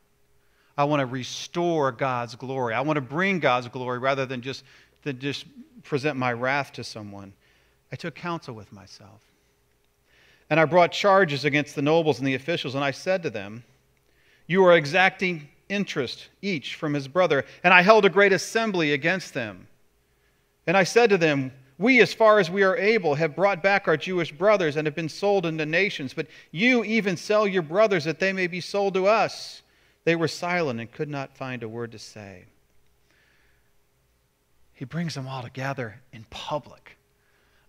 I 0.77 0.83
want 0.83 0.99
to 0.99 1.07
restore 1.07 1.91
God's 1.91 2.35
glory. 2.35 2.75
I 2.75 2.81
want 2.81 2.97
to 2.97 3.01
bring 3.01 3.39
God's 3.39 3.67
glory 3.67 3.97
rather 3.97 4.27
than 4.27 4.41
just 4.41 4.63
than 5.01 5.19
just 5.19 5.45
present 5.83 6.17
my 6.17 6.31
wrath 6.31 6.71
to 6.73 6.83
someone. 6.83 7.33
I 7.91 7.95
took 7.95 8.13
counsel 8.13 8.53
with 8.53 8.71
myself. 8.71 9.21
And 10.53 10.59
I 10.59 10.65
brought 10.65 10.91
charges 10.91 11.45
against 11.45 11.73
the 11.73 11.81
nobles 11.81 12.19
and 12.19 12.27
the 12.27 12.35
officials, 12.35 12.75
and 12.75 12.83
I 12.83 12.91
said 12.91 13.23
to 13.23 13.31
them, 13.31 13.63
You 14.45 14.63
are 14.65 14.77
exacting 14.77 15.49
interest 15.67 16.29
each 16.43 16.75
from 16.75 16.93
his 16.93 17.07
brother. 17.07 17.45
And 17.63 17.73
I 17.73 17.81
held 17.81 18.05
a 18.05 18.09
great 18.11 18.31
assembly 18.31 18.93
against 18.93 19.33
them. 19.33 19.67
And 20.67 20.77
I 20.77 20.83
said 20.83 21.09
to 21.09 21.17
them, 21.17 21.53
We, 21.79 22.03
as 22.03 22.13
far 22.13 22.37
as 22.37 22.51
we 22.51 22.61
are 22.61 22.77
able, 22.77 23.15
have 23.15 23.35
brought 23.35 23.63
back 23.63 23.87
our 23.87 23.97
Jewish 23.97 24.31
brothers 24.31 24.75
and 24.75 24.85
have 24.85 24.93
been 24.93 25.09
sold 25.09 25.47
into 25.47 25.65
nations, 25.65 26.13
but 26.13 26.27
you 26.51 26.83
even 26.83 27.17
sell 27.17 27.47
your 27.47 27.63
brothers 27.63 28.03
that 28.03 28.19
they 28.19 28.31
may 28.31 28.45
be 28.45 28.61
sold 28.61 28.93
to 28.93 29.07
us. 29.07 29.63
They 30.03 30.15
were 30.15 30.27
silent 30.27 30.79
and 30.79 30.91
could 30.91 31.09
not 31.09 31.35
find 31.35 31.63
a 31.63 31.67
word 31.67 31.93
to 31.93 31.97
say. 31.97 32.45
He 34.75 34.85
brings 34.85 35.15
them 35.15 35.27
all 35.27 35.41
together 35.41 35.99
in 36.11 36.27
public. 36.29 36.95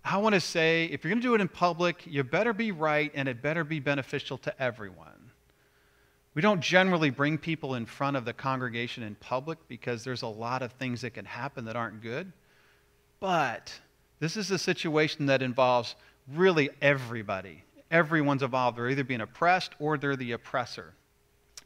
I 0.04 0.18
want 0.18 0.34
to 0.34 0.40
say 0.40 0.84
if 0.84 1.02
you're 1.02 1.10
going 1.10 1.22
to 1.22 1.26
do 1.26 1.34
it 1.34 1.40
in 1.40 1.48
public, 1.48 2.02
you 2.06 2.22
better 2.22 2.52
be 2.52 2.72
right 2.72 3.10
and 3.14 3.26
it 3.26 3.40
better 3.40 3.64
be 3.64 3.80
beneficial 3.80 4.36
to 4.38 4.62
everyone. 4.62 5.30
We 6.34 6.42
don't 6.42 6.60
generally 6.60 7.10
bring 7.10 7.38
people 7.38 7.76
in 7.76 7.86
front 7.86 8.16
of 8.16 8.24
the 8.24 8.32
congregation 8.32 9.02
in 9.02 9.14
public 9.14 9.58
because 9.68 10.04
there's 10.04 10.22
a 10.22 10.28
lot 10.28 10.62
of 10.62 10.72
things 10.72 11.00
that 11.02 11.14
can 11.14 11.24
happen 11.24 11.64
that 11.64 11.76
aren't 11.76 12.02
good. 12.02 12.32
But 13.20 13.72
this 14.18 14.36
is 14.36 14.50
a 14.50 14.58
situation 14.58 15.26
that 15.26 15.42
involves 15.42 15.94
really 16.34 16.70
everybody. 16.82 17.62
Everyone's 17.90 18.42
involved. 18.42 18.76
They're 18.76 18.90
either 18.90 19.04
being 19.04 19.20
oppressed 19.20 19.72
or 19.78 19.96
they're 19.96 20.16
the 20.16 20.32
oppressor. 20.32 20.94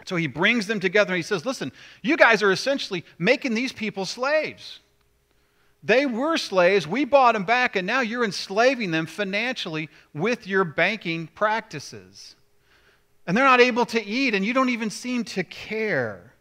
So 0.04 0.16
he 0.16 0.26
brings 0.26 0.66
them 0.66 0.78
together 0.78 1.12
and 1.14 1.16
he 1.16 1.22
says, 1.22 1.44
Listen, 1.44 1.72
you 2.02 2.16
guys 2.16 2.42
are 2.42 2.52
essentially 2.52 3.04
making 3.18 3.54
these 3.54 3.72
people 3.72 4.04
slaves. 4.04 4.80
They 5.82 6.06
were 6.06 6.36
slaves. 6.36 6.86
We 6.86 7.04
bought 7.04 7.32
them 7.32 7.44
back, 7.44 7.76
and 7.76 7.86
now 7.86 8.00
you're 8.00 8.24
enslaving 8.24 8.90
them 8.90 9.06
financially 9.06 9.88
with 10.12 10.46
your 10.46 10.64
banking 10.64 11.28
practices. 11.28 12.34
And 13.26 13.36
they're 13.36 13.44
not 13.44 13.60
able 13.60 13.86
to 13.86 14.04
eat, 14.04 14.34
and 14.34 14.44
you 14.44 14.52
don't 14.52 14.70
even 14.70 14.90
seem 14.90 15.24
to 15.24 15.44
care. 15.44 16.32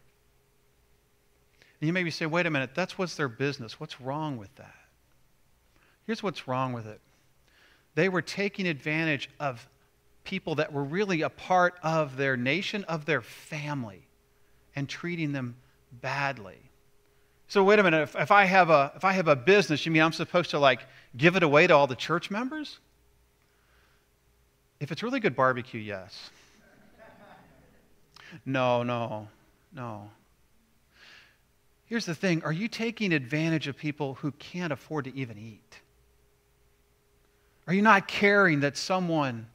And 1.80 1.86
you 1.86 1.92
maybe 1.92 2.10
say, 2.10 2.26
wait 2.26 2.46
a 2.46 2.50
minute, 2.50 2.70
that's 2.74 2.98
what's 2.98 3.14
their 3.14 3.28
business. 3.28 3.78
What's 3.78 4.00
wrong 4.00 4.36
with 4.36 4.54
that? 4.56 4.74
Here's 6.06 6.22
what's 6.22 6.48
wrong 6.48 6.72
with 6.72 6.86
it 6.86 7.00
they 7.94 8.08
were 8.08 8.22
taking 8.22 8.66
advantage 8.66 9.28
of 9.40 9.68
people 10.22 10.54
that 10.56 10.72
were 10.72 10.84
really 10.84 11.22
a 11.22 11.28
part 11.28 11.74
of 11.82 12.16
their 12.16 12.36
nation, 12.36 12.84
of 12.84 13.06
their 13.06 13.20
family, 13.20 14.06
and 14.76 14.88
treating 14.88 15.32
them 15.32 15.56
badly. 15.90 16.67
So 17.48 17.64
wait 17.64 17.78
a 17.78 17.82
minute, 17.82 18.02
if, 18.02 18.14
if, 18.14 18.30
I 18.30 18.44
have 18.44 18.68
a, 18.68 18.92
if 18.94 19.04
I 19.04 19.12
have 19.12 19.26
a 19.26 19.34
business, 19.34 19.86
you 19.86 19.92
mean 19.92 20.02
I'm 20.02 20.12
supposed 20.12 20.50
to 20.50 20.58
like 20.58 20.80
give 21.16 21.34
it 21.34 21.42
away 21.42 21.66
to 21.66 21.74
all 21.74 21.86
the 21.86 21.96
church 21.96 22.30
members? 22.30 22.78
If 24.80 24.92
it's 24.92 25.02
really 25.02 25.18
good 25.18 25.34
barbecue, 25.34 25.80
yes. 25.80 26.30
No, 28.44 28.82
no, 28.82 29.26
no. 29.72 30.10
Here's 31.86 32.04
the 32.04 32.14
thing 32.14 32.42
are 32.44 32.52
you 32.52 32.68
taking 32.68 33.14
advantage 33.14 33.66
of 33.66 33.78
people 33.78 34.14
who 34.14 34.32
can't 34.32 34.70
afford 34.70 35.06
to 35.06 35.16
even 35.16 35.38
eat? 35.38 35.80
Are 37.66 37.72
you 37.72 37.80
not 37.80 38.06
caring 38.06 38.60
that 38.60 38.76
someone 38.76 39.46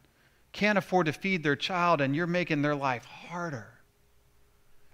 can't 0.51 0.79
afford 0.79 1.05
to 1.05 1.13
feed 1.13 1.43
their 1.43 1.55
child 1.55 2.01
and 2.01 2.15
you're 2.15 2.25
making 2.25 2.63
their 2.63 2.75
life 2.75 3.05
harder? 3.05 3.67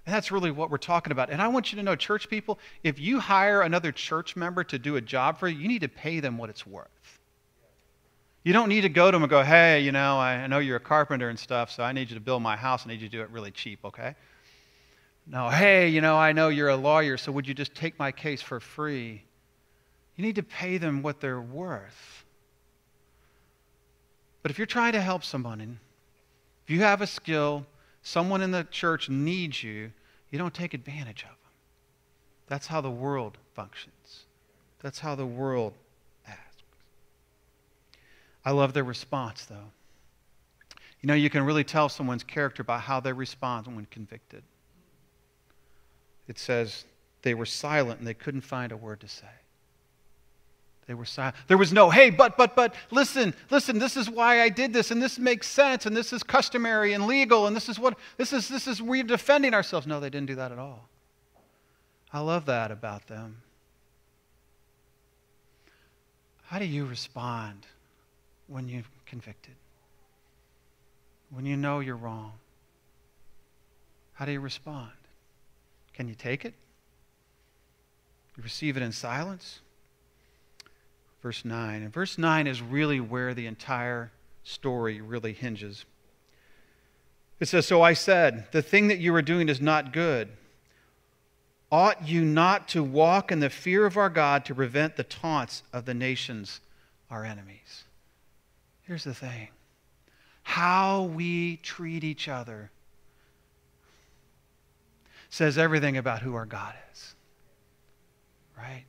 And 0.06 0.16
that's 0.16 0.32
really 0.32 0.52
what 0.52 0.72
we're 0.72 0.78
talking 0.78 1.12
about. 1.12 1.30
And 1.30 1.42
I 1.42 1.48
want 1.50 1.72
you 1.72 1.76
to 1.78 1.84
know, 1.84 1.96
church 1.96 2.30
people, 2.30 2.58
if 2.84 3.00
you 3.00 3.20
hire 3.20 3.62
another 3.62 3.92
church 3.92 4.36
member 4.36 4.64
to 4.64 4.80
do 4.80 4.96
a 4.96 5.02
job 5.02 5.40
for 5.40 5.48
you, 5.48 5.60
you 5.60 5.68
need 5.68 5.82
to 5.82 5.88
pay 5.88 6.20
them 6.20 6.38
what 6.38 6.50
it's 6.50 6.66
worth. 6.66 6.88
You 8.44 8.54
don't 8.54 8.70
need 8.70 8.82
to 8.82 8.90
go 8.90 9.12
to 9.12 9.16
them 9.16 9.24
and 9.24 9.30
go, 9.30 9.44
hey, 9.44 9.82
you 9.82 9.92
know, 9.92 10.18
I 10.18 10.48
know 10.48 10.60
you're 10.60 10.78
a 10.78 10.80
carpenter 10.80 11.30
and 11.30 11.38
stuff, 11.38 11.70
so 11.70 11.84
I 11.84 11.92
need 11.92 12.10
you 12.10 12.16
to 12.16 12.22
build 12.22 12.42
my 12.42 12.56
house. 12.56 12.86
I 12.86 12.90
need 12.90 13.02
you 13.02 13.10
to 13.10 13.18
do 13.18 13.22
it 13.22 13.30
really 13.30 13.52
cheap, 13.52 13.80
okay? 13.84 14.16
No, 15.28 15.50
hey, 15.50 15.90
you 15.90 16.02
know, 16.02 16.18
I 16.18 16.32
know 16.32 16.50
you're 16.50 16.70
a 16.70 16.76
lawyer, 16.76 17.18
so 17.18 17.32
would 17.32 17.48
you 17.48 17.54
just 17.54 17.76
take 17.76 18.00
my 18.00 18.12
case 18.12 18.42
for 18.42 18.60
free? 18.60 19.22
You 20.16 20.26
need 20.26 20.36
to 20.36 20.44
pay 20.44 20.78
them 20.78 21.04
what 21.04 21.20
they're 21.20 21.42
worth. 21.42 22.26
But 24.42 24.52
if 24.52 24.58
you're 24.58 24.66
trying 24.66 24.94
to 24.94 25.02
help 25.02 25.24
someone, 25.24 25.80
if 26.64 26.72
you 26.72 26.80
have 26.80 27.02
a 27.02 27.08
skill, 27.08 27.66
someone 28.02 28.42
in 28.42 28.52
the 28.52 28.66
church 28.72 29.10
needs 29.10 29.64
you, 29.64 29.92
you 30.32 30.38
don't 30.38 30.54
take 30.54 30.74
advantage 30.74 31.24
of 31.24 31.30
them. 31.30 31.38
That's 32.48 32.68
how 32.68 32.82
the 32.82 32.92
world 32.92 33.38
functions. 33.54 34.26
That's 34.82 35.00
how 35.00 35.16
the 35.16 35.26
world 35.26 35.74
acts. 36.28 36.64
I 38.46 38.52
love 38.52 38.74
their 38.74 38.84
response, 38.84 39.46
though. 39.46 39.72
You 41.02 41.08
know, 41.08 41.14
you 41.14 41.30
can 41.30 41.44
really 41.44 41.64
tell 41.64 41.90
someone's 41.90 42.24
character 42.24 42.64
by 42.64 42.80
how 42.80 43.00
they 43.00 43.14
respond 43.14 43.68
when 43.68 43.86
convicted. 43.86 44.44
It 46.28 46.38
says 46.38 46.86
they 47.22 47.34
were 47.34 47.46
silent 47.46 48.00
and 48.00 48.08
they 48.08 48.14
couldn't 48.14 48.42
find 48.42 48.72
a 48.72 48.78
word 48.78 49.00
to 49.02 49.08
say. 49.08 49.28
They 50.90 50.96
were 50.96 51.06
silent. 51.06 51.36
There 51.46 51.56
was 51.56 51.72
no, 51.72 51.92
hey, 51.92 52.10
but, 52.10 52.36
but, 52.36 52.56
but, 52.56 52.74
listen, 52.90 53.36
listen, 53.52 53.78
this 53.78 53.96
is 53.96 54.10
why 54.10 54.42
I 54.42 54.50
did 54.50 54.74
this, 54.74 54.90
and 54.90 55.00
this 55.00 55.20
makes 55.20 55.46
sense, 55.46 55.86
and 55.86 55.96
this 55.96 56.12
is 56.12 56.24
customary 56.24 56.94
and 56.94 57.06
legal, 57.06 57.46
and 57.46 57.56
this 57.56 57.70
is 57.70 57.78
what, 57.78 57.96
this 58.18 58.34
is, 58.34 58.48
this 58.48 58.66
is, 58.66 58.82
we're 58.82 59.04
defending 59.04 59.54
ourselves. 59.54 59.86
No, 59.86 60.00
they 60.00 60.10
didn't 60.10 60.26
do 60.26 60.34
that 60.34 60.52
at 60.52 60.58
all. 60.58 60.90
I 62.12 62.22
love 62.22 62.48
that 62.48 62.72
about 62.72 63.06
them. 63.06 63.44
How 66.46 66.58
do 66.58 66.66
you 66.66 66.86
respond 66.86 67.68
when 68.48 68.68
you're 68.68 68.82
convicted? 69.06 69.54
When 71.30 71.46
you 71.46 71.56
know 71.56 71.82
you're 71.82 71.98
wrong? 71.98 72.34
How 74.14 74.26
do 74.26 74.32
you 74.32 74.40
respond? 74.40 74.90
Can 75.94 76.08
you 76.08 76.16
take 76.16 76.46
it? 76.46 76.56
You 78.36 78.42
receive 78.42 78.76
it 78.76 78.82
in 78.82 78.92
silence? 78.92 79.60
Verse 81.22 81.46
9. 81.46 81.84
And 81.84 81.94
verse 81.94 82.18
9 82.18 82.48
is 82.48 82.62
really 82.62 83.00
where 83.00 83.34
the 83.34 83.48
entire 83.48 84.12
story 84.44 85.02
really 85.02 85.34
hinges. 85.34 85.86
It 87.40 87.48
says, 87.48 87.66
So 87.66 87.82
I 87.82 87.94
said, 87.94 88.48
The 88.52 88.62
thing 88.62 88.88
that 88.88 89.00
you 89.00 89.14
are 89.16 89.22
doing 89.22 89.50
is 89.50 89.62
not 89.62 89.94
good. 89.94 90.30
Ought 91.72 92.08
you 92.08 92.26
not 92.26 92.68
to 92.70 92.84
walk 92.84 93.32
in 93.32 93.40
the 93.40 93.50
fear 93.50 93.86
of 93.86 93.96
our 93.96 94.10
God 94.10 94.44
to 94.46 94.56
prevent 94.56 94.96
the 94.96 95.04
taunts 95.04 95.62
of 95.72 95.86
the 95.86 95.94
nations, 95.94 96.62
our 97.12 97.24
enemies? 97.24 97.84
Here's 98.82 99.04
the 99.04 99.14
thing 99.14 99.50
how 100.42 101.04
we 101.04 101.58
treat 101.58 102.04
each 102.04 102.28
other 102.28 102.72
says 105.30 105.60
everything 105.60 105.98
about 105.98 106.22
who 106.22 106.34
our 106.34 106.48
God 106.48 106.74
is. 106.92 107.14
Right? 108.58 108.86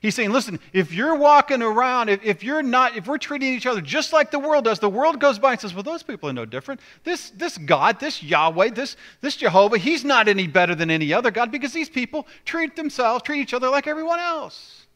He's 0.00 0.14
saying, 0.14 0.30
listen, 0.30 0.58
if 0.72 0.94
you're 0.94 1.14
walking 1.14 1.60
around, 1.60 2.08
if, 2.08 2.24
if 2.24 2.42
you're 2.42 2.62
not, 2.62 2.96
if 2.96 3.06
we're 3.06 3.18
treating 3.18 3.52
each 3.52 3.66
other 3.66 3.82
just 3.82 4.14
like 4.14 4.30
the 4.30 4.38
world 4.38 4.64
does, 4.64 4.78
the 4.78 4.88
world 4.88 5.20
goes 5.20 5.38
by 5.38 5.52
and 5.52 5.60
says, 5.60 5.74
well, 5.74 5.82
those 5.82 6.02
people 6.02 6.30
are 6.30 6.32
no 6.32 6.46
different. 6.46 6.80
This, 7.04 7.30
this 7.30 7.58
God, 7.58 8.00
this 8.00 8.22
Yahweh, 8.22 8.70
this, 8.70 8.96
this 9.20 9.36
Jehovah, 9.36 9.76
he's 9.76 10.02
not 10.02 10.26
any 10.26 10.46
better 10.46 10.74
than 10.74 10.90
any 10.90 11.12
other 11.12 11.30
God 11.30 11.52
because 11.52 11.74
these 11.74 11.90
people 11.90 12.26
treat 12.46 12.76
themselves, 12.76 13.22
treat 13.22 13.42
each 13.42 13.52
other 13.52 13.68
like 13.68 13.86
everyone 13.86 14.20
else. 14.20 14.86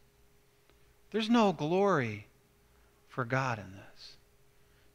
There's 1.11 1.29
no 1.29 1.53
glory 1.53 2.27
for 3.09 3.27
God 3.27 3.59
in 3.59 3.73
this. 3.73 4.17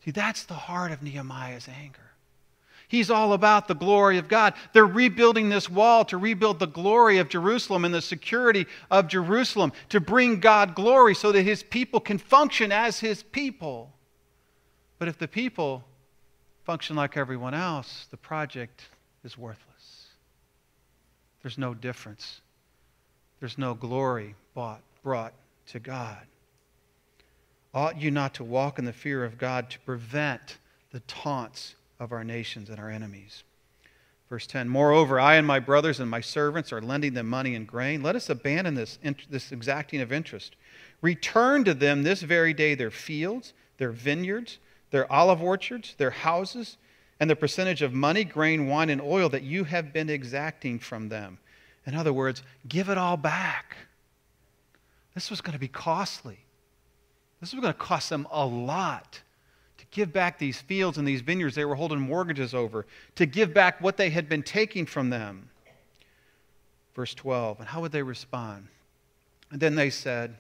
See, 0.04 0.12
that's 0.12 0.44
the 0.44 0.56
heart 0.56 0.92
of 0.92 1.04
Nehemiah's 1.04 1.68
anger. 1.68 2.09
He's 2.90 3.12
all 3.12 3.34
about 3.34 3.68
the 3.68 3.76
glory 3.76 4.18
of 4.18 4.28
God. 4.28 4.56
They're 4.74 4.84
rebuilding 4.84 5.50
this 5.50 5.70
wall 5.70 6.04
to 6.06 6.18
rebuild 6.18 6.58
the 6.58 6.66
glory 6.66 7.20
of 7.20 7.30
Jerusalem 7.30 7.86
and 7.86 7.94
the 7.94 8.02
security 8.02 8.66
of 8.90 9.08
Jerusalem, 9.08 9.74
to 9.90 10.00
bring 10.00 10.40
God 10.40 10.74
glory 10.74 11.14
so 11.14 11.32
that 11.32 11.44
his 11.44 11.62
people 11.62 12.00
can 12.00 12.18
function 12.18 12.72
as 12.72 13.00
his 13.00 13.22
people. 13.22 13.94
But 14.98 15.08
if 15.08 15.20
the 15.20 15.28
people 15.28 15.84
function 16.64 16.96
like 16.96 17.16
everyone 17.16 17.54
else, 17.54 18.08
the 18.10 18.18
project 18.18 18.86
is 19.24 19.38
worthless. 19.38 20.08
There's 21.44 21.60
no 21.60 21.76
difference, 21.76 22.42
there's 23.40 23.60
no 23.60 23.76
glory 23.76 24.34
bought, 24.56 24.82
brought 25.04 25.34
to 25.68 25.80
God. 25.80 26.26
Ought 27.72 28.02
you 28.02 28.10
not 28.10 28.34
to 28.34 28.44
walk 28.44 28.80
in 28.80 28.86
the 28.86 28.94
fear 28.94 29.24
of 29.24 29.38
God 29.38 29.70
to 29.70 29.80
prevent 29.82 30.58
the 30.92 31.02
taunts 31.02 31.76
of 32.00 32.12
our 32.12 32.24
nations 32.24 32.70
and 32.70 32.80
our 32.80 32.90
enemies. 32.90 33.44
Verse 34.30 34.46
10 34.46 34.70
Moreover, 34.70 35.20
I 35.20 35.36
and 35.36 35.46
my 35.46 35.60
brothers 35.60 36.00
and 36.00 36.10
my 36.10 36.22
servants 36.22 36.72
are 36.72 36.82
lending 36.82 37.14
them 37.14 37.28
money 37.28 37.56
and 37.56 37.68
grain. 37.68 38.04
Let 38.04 38.16
us 38.16 38.30
abandon 38.30 38.76
this, 38.76 39.00
this 39.30 39.52
exacting 39.52 40.02
of 40.02 40.12
interest. 40.12 40.56
Return 41.02 41.64
to 41.64 41.74
them 41.74 42.04
this 42.04 42.22
very 42.22 42.54
day 42.54 42.76
their 42.76 42.92
fields, 42.92 43.54
their 43.78 43.92
vineyards, 43.92 44.60
their 44.92 45.12
olive 45.12 45.42
orchards, 45.42 45.96
their 45.98 46.12
houses, 46.12 46.78
and 47.20 47.30
the 47.30 47.36
percentage 47.36 47.82
of 47.82 47.94
money, 47.94 48.24
grain, 48.24 48.68
wine, 48.68 48.90
and 48.90 49.02
oil 49.02 49.30
that 49.30 49.44
you 49.44 49.64
have 49.66 49.92
been 49.92 50.10
exacting 50.10 50.80
from 50.80 51.10
them. 51.10 51.38
In 51.86 51.96
other 51.96 52.14
words, 52.14 52.44
give 52.68 52.90
it 52.90 52.98
all 52.98 53.18
back. 53.18 53.76
This 55.16 55.30
was 55.30 55.42
going 55.42 55.54
to 55.54 55.60
be 55.60 55.68
costly. 55.68 56.40
This 57.42 57.54
was 57.54 57.62
going 57.62 57.74
to 57.74 57.80
cost 57.80 58.10
them 58.10 58.28
a 58.32 58.46
lot 58.46 59.22
give 59.92 60.14
back 60.14 60.38
these 60.38 60.60
fields 60.60 60.98
and 60.98 61.08
these 61.08 61.22
vineyards 61.22 61.56
they 61.56 61.66
were 61.66 61.76
holding 61.76 62.00
mortgages 62.00 62.54
over, 62.54 62.86
to 63.16 63.26
give 63.26 63.54
back 63.54 63.82
what 63.82 63.98
they 63.98 64.10
had 64.10 64.30
been 64.30 64.44
taking 64.44 64.86
from 64.86 65.10
them. 65.10 65.50
Verse 66.96 67.14
12. 67.14 67.60
And 67.60 67.70
how 67.70 67.82
would 67.82 67.92
they 67.92 68.04
respond? 68.04 68.68
And 69.52 69.60
then 69.60 69.76
they 69.76 69.90
said, 69.90 70.36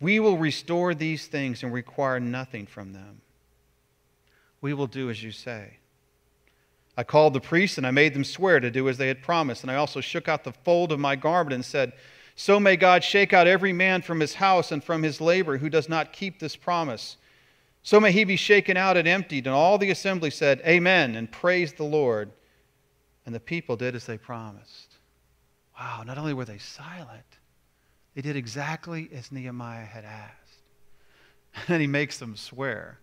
We 0.00 0.20
will 0.20 0.38
restore 0.38 0.94
these 0.94 1.26
things 1.26 1.62
and 1.62 1.72
require 1.72 2.20
nothing 2.20 2.66
from 2.66 2.92
them. 2.92 3.20
We 4.60 4.74
will 4.74 4.86
do 4.86 5.10
as 5.10 5.22
you 5.22 5.32
say. 5.32 5.78
I 6.96 7.04
called 7.04 7.32
the 7.32 7.40
priests 7.40 7.78
and 7.78 7.86
I 7.86 7.90
made 7.90 8.14
them 8.14 8.24
swear 8.24 8.60
to 8.60 8.70
do 8.70 8.88
as 8.88 8.98
they 8.98 9.08
had 9.08 9.22
promised. 9.22 9.62
And 9.62 9.70
I 9.70 9.76
also 9.76 10.00
shook 10.00 10.28
out 10.28 10.44
the 10.44 10.52
fold 10.52 10.92
of 10.92 11.00
my 11.00 11.16
garment 11.16 11.54
and 11.54 11.64
said, 11.64 11.94
So 12.36 12.60
may 12.60 12.76
God 12.76 13.02
shake 13.02 13.32
out 13.32 13.46
every 13.46 13.72
man 13.72 14.02
from 14.02 14.20
his 14.20 14.34
house 14.34 14.72
and 14.72 14.84
from 14.84 15.02
his 15.02 15.20
labor 15.20 15.58
who 15.58 15.68
does 15.68 15.88
not 15.88 16.12
keep 16.12 16.38
this 16.38 16.54
promise. 16.54 17.16
So 17.82 17.98
may 17.98 18.12
he 18.12 18.24
be 18.24 18.36
shaken 18.36 18.76
out 18.76 18.96
and 18.96 19.08
emptied. 19.08 19.46
And 19.46 19.54
all 19.54 19.78
the 19.78 19.90
assembly 19.90 20.30
said, 20.30 20.60
Amen, 20.66 21.16
and 21.16 21.30
praised 21.30 21.76
the 21.76 21.84
Lord. 21.84 22.30
And 23.26 23.34
the 23.34 23.40
people 23.40 23.76
did 23.76 23.94
as 23.94 24.06
they 24.06 24.18
promised. 24.18 24.96
Wow, 25.78 26.02
not 26.04 26.18
only 26.18 26.34
were 26.34 26.44
they 26.44 26.58
silent, 26.58 27.24
they 28.14 28.22
did 28.22 28.36
exactly 28.36 29.08
as 29.12 29.32
Nehemiah 29.32 29.84
had 29.84 30.04
asked. 30.04 30.36
And 31.54 31.66
then 31.66 31.80
he 31.80 31.86
makes 31.86 32.18
them 32.18 32.34
swear 32.34 32.98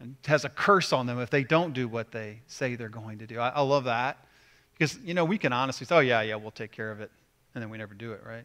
and 0.00 0.16
has 0.26 0.44
a 0.44 0.48
curse 0.48 0.92
on 0.92 1.06
them 1.06 1.20
if 1.20 1.30
they 1.30 1.44
don't 1.44 1.72
do 1.72 1.86
what 1.86 2.10
they 2.10 2.40
say 2.48 2.74
they're 2.74 2.88
going 2.88 3.18
to 3.18 3.26
do. 3.26 3.38
I, 3.38 3.50
I 3.50 3.60
love 3.60 3.84
that 3.84 4.26
because, 4.72 4.98
you 5.04 5.14
know, 5.14 5.24
we 5.24 5.38
can 5.38 5.52
honestly 5.52 5.86
say, 5.86 5.94
oh, 5.94 6.00
yeah, 6.00 6.20
yeah, 6.22 6.34
we'll 6.34 6.50
take 6.50 6.72
care 6.72 6.90
of 6.90 7.00
it. 7.00 7.12
And 7.54 7.62
then 7.62 7.70
we 7.70 7.78
never 7.78 7.94
do 7.94 8.12
it, 8.12 8.22
right? 8.26 8.44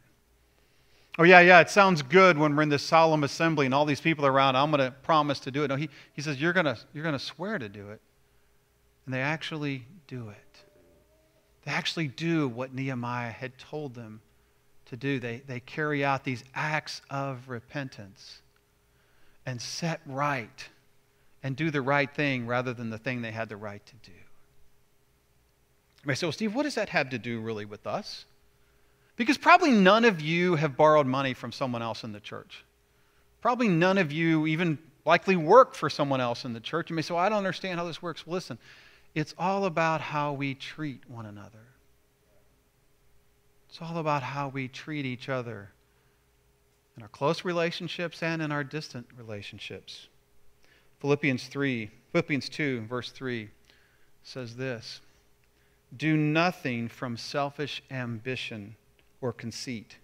Oh, 1.20 1.24
yeah, 1.24 1.42
yeah, 1.42 1.60
it 1.60 1.70
sounds 1.70 2.02
good 2.02 2.38
when 2.38 2.56
we're 2.56 2.64
in 2.64 2.70
this 2.70 2.82
solemn 2.82 3.26
assembly 3.26 3.66
and 3.66 3.76
all 3.76 3.84
these 3.84 4.00
people 4.00 4.26
are 4.26 4.32
around. 4.32 4.56
I'm 4.56 4.72
going 4.72 4.90
to 4.90 4.96
promise 5.04 5.42
to 5.42 5.52
do 5.52 5.66
it. 5.66 5.68
No, 5.68 5.76
he, 5.76 5.90
he 6.14 6.22
says, 6.22 6.40
you're 6.40 6.54
going 6.54 6.74
you're 6.94 7.04
going 7.04 7.12
to 7.12 7.20
swear 7.20 7.60
to 7.60 7.68
do 7.68 7.90
it. 7.90 8.00
And 9.06 9.14
they 9.14 9.20
actually 9.20 9.84
do 10.08 10.30
it. 10.30 10.64
They 11.66 11.72
actually 11.72 12.08
do 12.08 12.48
what 12.48 12.74
Nehemiah 12.74 13.32
had 13.32 13.58
told 13.58 13.96
them 13.96 14.22
to 14.86 14.96
do. 14.96 15.20
They, 15.20 15.42
they 15.46 15.60
carry 15.60 16.06
out 16.06 16.24
these 16.24 16.46
acts 16.56 17.02
of 17.10 17.50
repentance 17.50 18.42
and 19.46 19.62
set 19.62 20.00
right 20.06 20.70
and 21.44 21.54
do 21.54 21.70
the 21.70 21.82
right 21.82 22.10
thing 22.16 22.48
rather 22.48 22.74
than 22.74 22.92
the 22.92 22.98
thing 22.98 23.22
they 23.22 23.32
had 23.32 23.50
the 23.50 23.58
right 23.58 23.86
to 23.86 23.96
do. 24.10 24.18
I 26.08 26.14
say, 26.14 26.28
well, 26.28 26.32
Steve, 26.32 26.56
what 26.56 26.64
does 26.64 26.76
that 26.76 26.88
have 26.90 27.10
to 27.10 27.20
do 27.20 27.42
really 27.42 27.66
with 27.66 27.86
us? 27.86 28.24
Because 29.20 29.38
probably 29.38 29.72
none 29.72 30.06
of 30.06 30.22
you 30.22 30.56
have 30.56 30.78
borrowed 30.78 31.06
money 31.06 31.34
from 31.34 31.52
someone 31.52 31.82
else 31.82 32.06
in 32.06 32.14
the 32.14 32.22
church. 32.22 32.64
Probably 33.42 33.68
none 33.68 33.98
of 33.98 34.14
you 34.14 34.48
even 34.48 34.78
likely 35.06 35.36
work 35.36 35.76
for 35.76 35.90
someone 35.90 36.22
else 36.22 36.46
in 36.46 36.54
the 36.54 36.62
church. 36.62 36.90
You 36.90 36.96
may 36.96 37.02
say, 37.02 37.14
well, 37.14 37.22
I 37.22 37.28
don't 37.28 37.40
understand 37.40 37.78
how 37.78 37.86
this 37.86 38.02
works. 38.02 38.26
Well, 38.26 38.36
listen, 38.36 38.58
it's 39.14 39.36
all 39.38 39.66
about 39.66 40.00
how 40.00 40.32
we 40.32 40.56
treat 40.56 41.02
one 41.10 41.26
another. 41.26 41.60
It's 43.68 43.80
all 43.82 43.98
about 43.98 44.24
how 44.24 44.48
we 44.48 44.70
treat 44.70 45.06
each 45.06 45.28
other 45.28 45.70
in 46.96 47.04
our 47.04 47.10
close 47.10 47.44
relationships 47.44 48.24
and 48.24 48.42
in 48.42 48.54
our 48.54 48.64
distant 48.64 49.06
relationships. 49.18 50.08
Philippians 51.02 51.46
3, 51.48 51.92
Philippians 52.14 52.48
2, 52.48 52.86
verse 52.86 53.12
3 53.12 53.50
says 54.24 54.56
this 54.56 55.02
Do 55.98 56.16
nothing 56.16 56.88
from 56.88 57.18
selfish 57.18 57.84
ambition 57.92 58.78
or 59.22 59.34
conceit, 59.34 59.98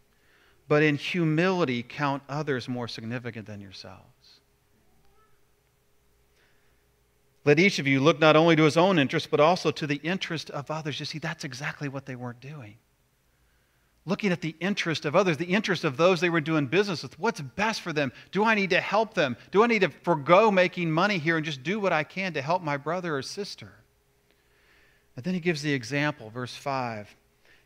but 0.68 0.84
in 0.84 0.96
humility 0.96 1.84
count 1.84 2.24
others 2.28 2.68
more 2.68 2.88
significant 2.88 3.46
than 3.46 3.62
yourselves. 3.62 4.02
Let 7.44 7.60
each 7.60 7.78
of 7.78 7.86
you 7.86 8.00
look 8.00 8.20
not 8.20 8.36
only 8.36 8.56
to 8.56 8.64
his 8.64 8.76
own 8.76 8.98
interest, 8.98 9.30
but 9.30 9.40
also 9.40 9.70
to 9.72 9.86
the 9.86 9.98
interest 9.98 10.50
of 10.50 10.72
others. 10.72 11.00
You 11.00 11.06
see, 11.06 11.20
that's 11.20 11.44
exactly 11.44 11.88
what 11.88 12.08
they 12.08 12.16
weren't 12.16 12.40
doing 12.40 12.78
looking 14.06 14.32
at 14.32 14.42
the 14.42 14.56
interest 14.60 15.06
of 15.06 15.16
others, 15.16 15.38
the 15.38 15.46
interest 15.46 15.84
of 15.84 15.98
those 15.98 16.22
they 16.22 16.30
were 16.30 16.42
doing 16.42 16.68
business 16.68 17.04
with. 17.04 17.18
What's 17.20 17.42
best 17.42 17.82
for 17.82 17.92
them? 17.92 18.12
Do 18.32 18.44
I 18.44 18.56
need 18.56 18.70
to 18.70 18.80
help 18.80 19.14
them? 19.14 19.36
Do 19.52 19.64
I 19.64 19.68
need 19.68 19.82
to 19.82 19.90
forego 19.90 20.52
making 20.52 20.92
money 20.92 21.18
here 21.18 21.38
and 21.38 21.46
just 21.46 21.64
do 21.64 21.80
what 21.80 21.92
I 21.92 22.04
can 22.04 22.34
to 22.34 22.42
help 22.42 22.62
my 22.62 22.78
brother 22.78 23.18
or 23.18 23.22
sister? 23.22 23.72
And 25.16 25.26
then 25.26 25.34
he 25.34 25.40
gives 25.40 25.62
the 25.62 25.74
example, 25.74 26.30
verse 26.30 26.56
5 26.56 27.16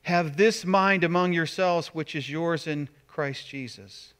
Have 0.09 0.37
this 0.37 0.65
mind 0.65 1.03
among 1.03 1.33
yourselves, 1.33 1.87
which 1.87 2.15
is 2.15 2.29
yours 2.29 2.67
in 2.67 2.89
Christ 3.07 3.47
Jesus, 3.47 4.13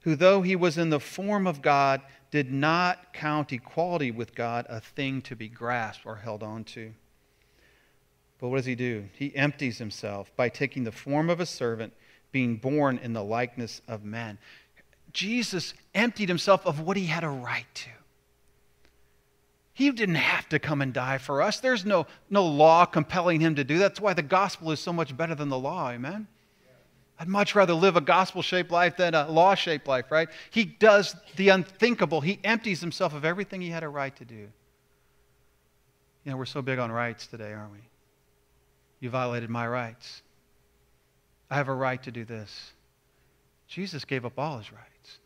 who, 0.00 0.14
though 0.14 0.42
he 0.42 0.54
was 0.54 0.78
in 0.78 0.90
the 0.90 1.00
form 1.00 1.46
of 1.46 1.62
God, 1.62 2.02
did 2.30 2.52
not 2.52 3.12
count 3.12 3.52
equality 3.52 4.10
with 4.10 4.34
God 4.34 4.66
a 4.68 4.80
thing 4.80 5.22
to 5.22 5.34
be 5.34 5.48
grasped 5.48 6.06
or 6.06 6.16
held 6.16 6.42
on 6.42 6.64
to 6.64 6.92
but 8.38 8.48
what 8.48 8.58
does 8.58 8.66
he 8.66 8.74
do? 8.74 9.08
He 9.14 9.34
empties 9.34 9.78
himself 9.78 10.34
by 10.36 10.48
taking 10.48 10.84
the 10.84 10.92
form 10.92 11.30
of 11.30 11.40
a 11.40 11.46
servant, 11.46 11.92
being 12.32 12.56
born 12.56 12.98
in 12.98 13.12
the 13.12 13.24
likeness 13.24 13.80
of 13.88 14.04
men. 14.04 14.38
Jesus 15.12 15.72
emptied 15.94 16.28
himself 16.28 16.66
of 16.66 16.80
what 16.80 16.96
he 16.96 17.06
had 17.06 17.24
a 17.24 17.28
right 17.28 17.66
to. 17.74 17.90
He 19.76 19.90
didn't 19.90 20.14
have 20.14 20.48
to 20.48 20.58
come 20.58 20.80
and 20.80 20.90
die 20.90 21.18
for 21.18 21.42
us. 21.42 21.60
There's 21.60 21.84
no, 21.84 22.06
no 22.30 22.46
law 22.46 22.86
compelling 22.86 23.40
him 23.40 23.56
to 23.56 23.62
do 23.62 23.76
that. 23.76 23.88
That's 23.88 24.00
why 24.00 24.14
the 24.14 24.22
gospel 24.22 24.70
is 24.70 24.80
so 24.80 24.90
much 24.90 25.14
better 25.14 25.34
than 25.34 25.50
the 25.50 25.58
law. 25.58 25.90
Amen? 25.90 26.28
I'd 27.20 27.28
much 27.28 27.54
rather 27.54 27.74
live 27.74 27.94
a 27.94 28.00
gospel 28.00 28.40
shaped 28.40 28.70
life 28.70 28.96
than 28.96 29.14
a 29.14 29.30
law 29.30 29.54
shaped 29.54 29.86
life, 29.86 30.10
right? 30.10 30.30
He 30.50 30.64
does 30.64 31.14
the 31.36 31.50
unthinkable. 31.50 32.22
He 32.22 32.40
empties 32.42 32.80
himself 32.80 33.12
of 33.12 33.26
everything 33.26 33.60
he 33.60 33.68
had 33.68 33.82
a 33.82 33.88
right 33.90 34.16
to 34.16 34.24
do. 34.24 34.48
You 36.24 36.30
know, 36.30 36.38
we're 36.38 36.46
so 36.46 36.62
big 36.62 36.78
on 36.78 36.90
rights 36.90 37.26
today, 37.26 37.52
aren't 37.52 37.72
we? 37.72 37.80
You 39.00 39.10
violated 39.10 39.50
my 39.50 39.68
rights. 39.68 40.22
I 41.50 41.56
have 41.56 41.68
a 41.68 41.74
right 41.74 42.02
to 42.04 42.10
do 42.10 42.24
this. 42.24 42.72
Jesus 43.68 44.06
gave 44.06 44.24
up 44.24 44.38
all 44.38 44.56
his 44.56 44.72
rights 44.72 45.18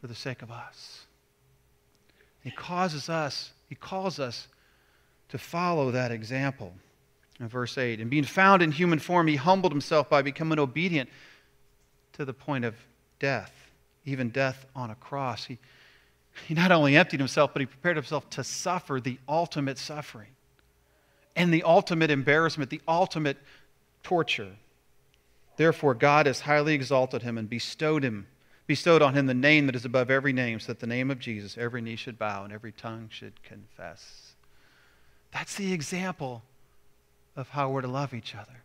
for 0.00 0.06
the 0.06 0.14
sake 0.14 0.42
of 0.42 0.52
us. 0.52 1.06
He 2.48 2.54
causes 2.56 3.10
us, 3.10 3.50
he 3.68 3.74
calls 3.74 4.18
us 4.18 4.48
to 5.28 5.36
follow 5.36 5.90
that 5.90 6.10
example. 6.10 6.72
In 7.38 7.46
verse 7.46 7.76
8, 7.76 8.00
and 8.00 8.08
being 8.08 8.24
found 8.24 8.62
in 8.62 8.72
human 8.72 8.98
form, 8.98 9.26
he 9.26 9.36
humbled 9.36 9.70
himself 9.70 10.08
by 10.08 10.22
becoming 10.22 10.58
obedient 10.58 11.10
to 12.14 12.24
the 12.24 12.32
point 12.32 12.64
of 12.64 12.74
death, 13.18 13.52
even 14.06 14.30
death 14.30 14.64
on 14.74 14.90
a 14.90 14.94
cross. 14.94 15.44
He, 15.44 15.58
he 16.46 16.54
not 16.54 16.72
only 16.72 16.96
emptied 16.96 17.20
himself, 17.20 17.52
but 17.52 17.60
he 17.60 17.66
prepared 17.66 17.96
himself 17.98 18.30
to 18.30 18.42
suffer 18.42 18.98
the 18.98 19.18
ultimate 19.28 19.76
suffering 19.76 20.30
and 21.36 21.52
the 21.52 21.64
ultimate 21.64 22.10
embarrassment, 22.10 22.70
the 22.70 22.80
ultimate 22.88 23.36
torture. 24.02 24.52
Therefore, 25.58 25.92
God 25.92 26.24
has 26.24 26.40
highly 26.40 26.72
exalted 26.72 27.20
him 27.20 27.36
and 27.36 27.50
bestowed 27.50 28.02
him, 28.02 28.26
bestowed 28.68 29.02
on 29.02 29.14
him 29.14 29.26
the 29.26 29.34
name 29.34 29.66
that 29.66 29.74
is 29.74 29.84
above 29.84 30.10
every 30.10 30.32
name, 30.32 30.60
so 30.60 30.68
that 30.68 30.78
the 30.78 30.86
name 30.86 31.10
of 31.10 31.18
Jesus 31.18 31.58
every 31.58 31.80
knee 31.80 31.96
should 31.96 32.18
bow 32.18 32.44
and 32.44 32.52
every 32.52 32.70
tongue 32.70 33.08
should 33.10 33.42
confess. 33.42 34.34
That's 35.32 35.56
the 35.56 35.72
example 35.72 36.42
of 37.34 37.48
how 37.48 37.70
we're 37.70 37.80
to 37.80 37.88
love 37.88 38.14
each 38.14 38.34
other. 38.34 38.62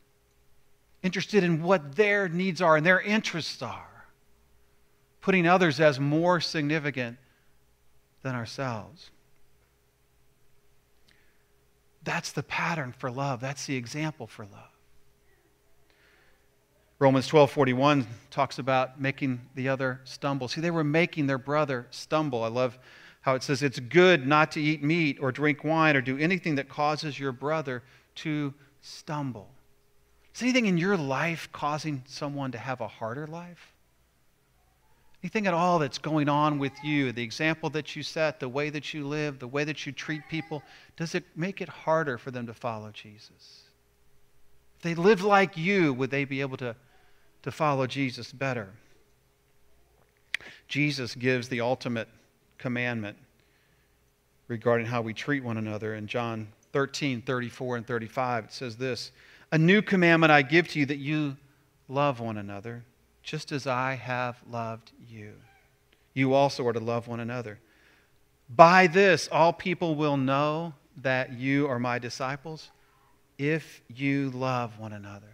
Interested 1.01 1.43
in 1.43 1.63
what 1.63 1.95
their 1.95 2.29
needs 2.29 2.61
are 2.61 2.77
and 2.77 2.85
their 2.85 3.01
interests 3.01 3.61
are, 3.61 4.05
putting 5.21 5.47
others 5.47 5.79
as 5.79 5.99
more 5.99 6.39
significant 6.39 7.17
than 8.23 8.35
ourselves. 8.35 9.09
That's 12.03 12.33
the 12.33 12.43
pattern 12.43 12.93
for 12.97 13.09
love. 13.09 13.39
That's 13.39 13.65
the 13.65 13.77
example 13.77 14.27
for 14.27 14.45
love. 14.45 14.72
Romans 16.99 17.27
12:41 17.27 18.05
talks 18.29 18.59
about 18.59 18.99
making 18.99 19.41
the 19.55 19.67
other 19.67 19.99
stumble. 20.03 20.47
See, 20.47 20.61
they 20.61 20.71
were 20.71 20.83
making 20.83 21.27
their 21.27 21.37
brother 21.37 21.87
stumble. 21.91 22.43
I 22.43 22.47
love 22.47 22.77
how 23.21 23.35
it 23.35 23.43
says 23.43 23.63
it's 23.63 23.79
good 23.79 24.27
not 24.27 24.51
to 24.51 24.61
eat 24.61 24.83
meat 24.83 25.17
or 25.19 25.31
drink 25.31 25.63
wine 25.63 25.95
or 25.95 26.01
do 26.01 26.17
anything 26.17 26.55
that 26.55 26.69
causes 26.69 27.17
your 27.17 27.31
brother 27.31 27.83
to 28.15 28.53
stumble. 28.81 29.49
Is 30.35 30.41
anything 30.41 30.65
in 30.65 30.77
your 30.77 30.97
life 30.97 31.49
causing 31.51 32.03
someone 32.05 32.51
to 32.51 32.57
have 32.57 32.81
a 32.81 32.87
harder 32.87 33.27
life? 33.27 33.73
Anything 35.23 35.47
at 35.47 35.53
all 35.53 35.79
that's 35.79 35.99
going 35.99 36.27
on 36.27 36.59
with 36.59 36.73
you, 36.83 37.13
the 37.13 37.23
example 37.23 37.69
that 37.69 37.95
you 37.95 38.03
set, 38.03 38.41
the 38.41 38.49
way 38.49 38.69
that 38.69 38.93
you 38.93 39.07
live, 39.07 39.39
the 39.39 39.47
way 39.47 39.63
that 39.63 39.85
you 39.85 39.93
treat 39.93 40.21
people, 40.29 40.61
does 40.97 41.15
it 41.15 41.23
make 41.35 41.61
it 41.61 41.69
harder 41.69 42.17
for 42.17 42.29
them 42.29 42.45
to 42.47 42.53
follow 42.53 42.91
Jesus? 42.91 43.61
They 44.83 44.95
live 44.95 45.23
like 45.23 45.57
you, 45.57 45.93
would 45.93 46.11
they 46.11 46.25
be 46.25 46.41
able 46.41 46.57
to, 46.57 46.75
to 47.43 47.51
follow 47.51 47.87
Jesus 47.87 48.31
better? 48.33 48.69
Jesus 50.67 51.15
gives 51.15 51.47
the 51.47 51.61
ultimate 51.61 52.09
commandment 52.57 53.17
regarding 54.49 54.85
how 54.85 55.01
we 55.01 55.13
treat 55.13 55.41
one 55.41 55.57
another 55.57 55.95
in 55.95 56.05
John 56.05 56.49
13, 56.73 57.21
34, 57.21 57.77
and 57.77 57.87
35. 57.87 58.45
It 58.45 58.53
says 58.53 58.75
this 58.75 59.11
A 59.53 59.57
new 59.57 59.81
commandment 59.81 60.31
I 60.31 60.41
give 60.41 60.67
to 60.69 60.79
you 60.79 60.85
that 60.87 60.97
you 60.97 61.37
love 61.87 62.19
one 62.19 62.37
another 62.37 62.83
just 63.23 63.53
as 63.53 63.65
I 63.65 63.93
have 63.93 64.37
loved 64.51 64.91
you. 65.07 65.33
You 66.13 66.33
also 66.33 66.67
are 66.67 66.73
to 66.73 66.79
love 66.81 67.07
one 67.07 67.21
another. 67.21 67.57
By 68.49 68.87
this, 68.87 69.29
all 69.31 69.53
people 69.53 69.95
will 69.95 70.17
know 70.17 70.73
that 70.97 71.31
you 71.31 71.67
are 71.67 71.79
my 71.79 71.99
disciples 71.99 72.69
if 73.37 73.81
you 73.87 74.29
love 74.31 74.79
one 74.79 74.93
another. 74.93 75.31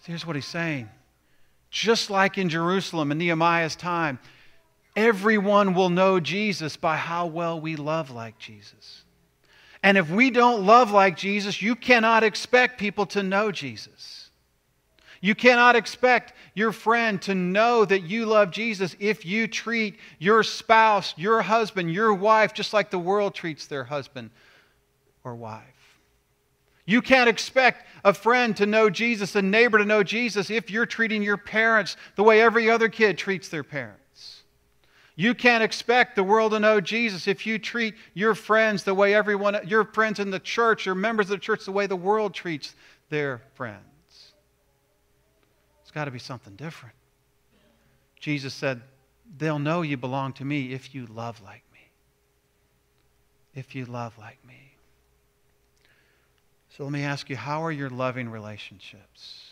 So 0.00 0.06
here's 0.06 0.26
what 0.26 0.36
he's 0.36 0.46
saying. 0.46 0.88
Just 1.70 2.10
like 2.10 2.38
in 2.38 2.48
Jerusalem 2.48 3.12
in 3.12 3.18
Nehemiah's 3.18 3.76
time, 3.76 4.18
everyone 4.96 5.74
will 5.74 5.90
know 5.90 6.20
Jesus 6.20 6.76
by 6.76 6.96
how 6.96 7.26
well 7.26 7.60
we 7.60 7.76
love 7.76 8.10
like 8.10 8.38
Jesus. 8.38 9.04
And 9.82 9.96
if 9.96 10.10
we 10.10 10.30
don't 10.30 10.66
love 10.66 10.90
like 10.90 11.16
Jesus, 11.16 11.62
you 11.62 11.74
cannot 11.74 12.22
expect 12.22 12.78
people 12.78 13.06
to 13.06 13.22
know 13.22 13.50
Jesus. 13.50 14.30
You 15.22 15.34
cannot 15.34 15.76
expect 15.76 16.32
your 16.54 16.72
friend 16.72 17.20
to 17.22 17.34
know 17.34 17.84
that 17.84 18.00
you 18.00 18.26
love 18.26 18.50
Jesus 18.50 18.96
if 18.98 19.26
you 19.26 19.46
treat 19.46 19.98
your 20.18 20.42
spouse, 20.42 21.14
your 21.16 21.42
husband, 21.42 21.92
your 21.92 22.14
wife 22.14 22.54
just 22.54 22.72
like 22.72 22.90
the 22.90 22.98
world 22.98 23.34
treats 23.34 23.66
their 23.66 23.84
husband 23.84 24.30
or 25.22 25.34
wife. 25.34 25.62
You 26.90 27.00
can't 27.00 27.28
expect 27.28 27.86
a 28.04 28.12
friend 28.12 28.56
to 28.56 28.66
know 28.66 28.90
Jesus, 28.90 29.36
a 29.36 29.42
neighbor 29.42 29.78
to 29.78 29.84
know 29.84 30.02
Jesus, 30.02 30.50
if 30.50 30.72
you're 30.72 30.86
treating 30.86 31.22
your 31.22 31.36
parents 31.36 31.96
the 32.16 32.24
way 32.24 32.40
every 32.40 32.68
other 32.68 32.88
kid 32.88 33.16
treats 33.16 33.48
their 33.48 33.62
parents. 33.62 34.42
You 35.14 35.36
can't 35.36 35.62
expect 35.62 36.16
the 36.16 36.24
world 36.24 36.50
to 36.50 36.58
know 36.58 36.80
Jesus 36.80 37.28
if 37.28 37.46
you 37.46 37.60
treat 37.60 37.94
your 38.12 38.34
friends 38.34 38.82
the 38.82 38.92
way 38.92 39.14
everyone, 39.14 39.56
your 39.68 39.84
friends 39.84 40.18
in 40.18 40.30
the 40.30 40.40
church 40.40 40.84
your 40.84 40.96
members 40.96 41.26
of 41.26 41.38
the 41.38 41.38
church, 41.38 41.64
the 41.64 41.70
way 41.70 41.86
the 41.86 41.94
world 41.94 42.34
treats 42.34 42.74
their 43.08 43.40
friends. 43.54 44.32
It's 45.82 45.92
got 45.92 46.06
to 46.06 46.10
be 46.10 46.18
something 46.18 46.56
different. 46.56 46.96
Jesus 48.18 48.52
said, 48.52 48.80
They'll 49.38 49.60
know 49.60 49.82
you 49.82 49.96
belong 49.96 50.32
to 50.34 50.44
me 50.44 50.72
if 50.72 50.92
you 50.92 51.06
love 51.06 51.40
like 51.40 51.62
me. 51.72 51.88
If 53.54 53.76
you 53.76 53.84
love 53.84 54.18
like 54.18 54.44
me. 54.44 54.69
So 56.80 56.84
let 56.84 56.94
me 56.94 57.02
ask 57.02 57.28
you 57.28 57.36
how 57.36 57.62
are 57.62 57.70
your 57.70 57.90
loving 57.90 58.30
relationships? 58.30 59.50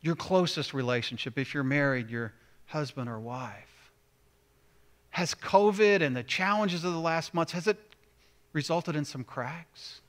Your 0.00 0.16
closest 0.16 0.74
relationship, 0.74 1.38
if 1.38 1.54
you're 1.54 1.62
married, 1.62 2.10
your 2.10 2.32
husband 2.66 3.08
or 3.08 3.20
wife. 3.20 3.92
Has 5.10 5.32
COVID 5.32 6.02
and 6.02 6.16
the 6.16 6.24
challenges 6.24 6.82
of 6.82 6.92
the 6.92 6.98
last 6.98 7.34
months, 7.34 7.52
has 7.52 7.68
it 7.68 7.78
resulted 8.52 8.96
in 8.96 9.04
some 9.04 9.22
cracks? 9.22 10.00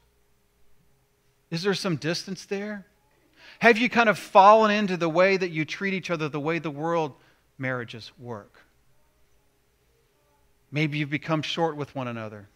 Is 1.52 1.62
there 1.62 1.76
some 1.76 1.98
distance 1.98 2.48
there? 2.48 2.88
Have 3.60 3.78
you 3.78 3.88
kind 3.88 4.10
of 4.10 4.18
fallen 4.18 4.72
into 4.72 4.98
the 4.98 5.10
way 5.10 5.38
that 5.38 5.52
you 5.52 5.64
treat 5.64 5.94
each 5.94 6.10
other, 6.10 6.28
the 6.28 6.40
way 6.40 6.58
the 6.58 6.72
world 6.72 7.14
marriages 7.60 8.12
work? 8.18 8.62
Maybe 10.72 10.98
you've 10.98 11.12
become 11.12 11.44
short 11.44 11.78
with 11.78 11.94
one 11.94 12.08
another. 12.08 12.48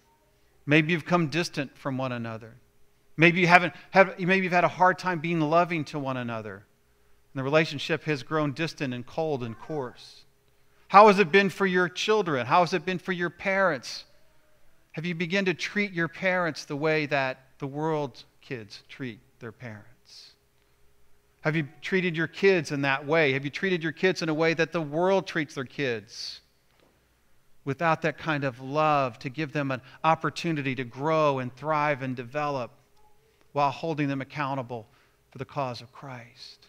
Maybe 0.66 0.92
you've 0.92 1.06
come 1.06 1.28
distant 1.28 1.78
from 1.78 1.96
one 1.96 2.12
another. 2.12 2.56
Maybe 3.20 3.42
you 3.42 3.48
haven't 3.48 3.74
had, 3.92 4.18
maybe 4.18 4.46
you've 4.46 4.54
had 4.54 4.64
a 4.64 4.70
hard 4.70 4.98
time 4.98 5.20
being 5.20 5.42
loving 5.42 5.84
to 5.86 6.00
one 6.00 6.16
another. 6.16 6.54
And 6.54 7.40
the 7.40 7.44
relationship 7.44 8.06
has 8.06 8.24
grown 8.24 8.54
distant 8.54 8.94
and 8.94 9.06
cold 9.06 9.44
and 9.44 9.60
coarse. 9.60 10.24
How 10.88 11.08
has 11.08 11.20
it 11.20 11.30
been 11.30 11.50
for 11.50 11.66
your 11.66 11.90
children? 11.90 12.46
How 12.46 12.62
has 12.62 12.74
it 12.74 12.86
been 12.86 12.98
for 12.98 13.12
your 13.12 13.30
parents? 13.30 14.06
Have 14.94 15.06
you 15.06 15.16
begun 15.16 15.44
to 15.46 15.54
treat 15.54 15.92
your 15.92 16.08
parents 16.08 16.64
the 16.64 16.78
way 16.78 17.08
that 17.08 17.40
the 17.60 17.68
world's 17.68 18.24
kids 18.40 18.84
treat 18.88 19.20
their 19.40 19.52
parents? 19.52 20.32
Have 21.42 21.58
you 21.58 21.68
treated 21.82 22.16
your 22.16 22.28
kids 22.28 22.72
in 22.72 22.84
that 22.84 23.06
way? 23.06 23.34
Have 23.34 23.44
you 23.44 23.52
treated 23.52 23.84
your 23.84 23.92
kids 23.92 24.22
in 24.22 24.30
a 24.30 24.34
way 24.34 24.54
that 24.54 24.72
the 24.72 24.82
world 24.82 25.28
treats 25.28 25.56
their 25.56 25.66
kids? 25.66 26.40
Without 27.66 28.02
that 28.04 28.18
kind 28.18 28.46
of 28.46 28.62
love 28.62 29.20
to 29.20 29.30
give 29.30 29.52
them 29.52 29.72
an 29.72 29.82
opportunity 30.06 30.74
to 30.76 30.86
grow 30.86 31.40
and 31.40 31.54
thrive 31.54 32.02
and 32.02 32.16
develop 32.16 32.72
while 33.54 33.72
holding 33.72 34.08
them 34.08 34.22
accountable 34.22 34.88
for 35.32 35.38
the 35.38 35.46
cause 35.46 35.82
of 35.82 35.92
Christ. 35.92 36.68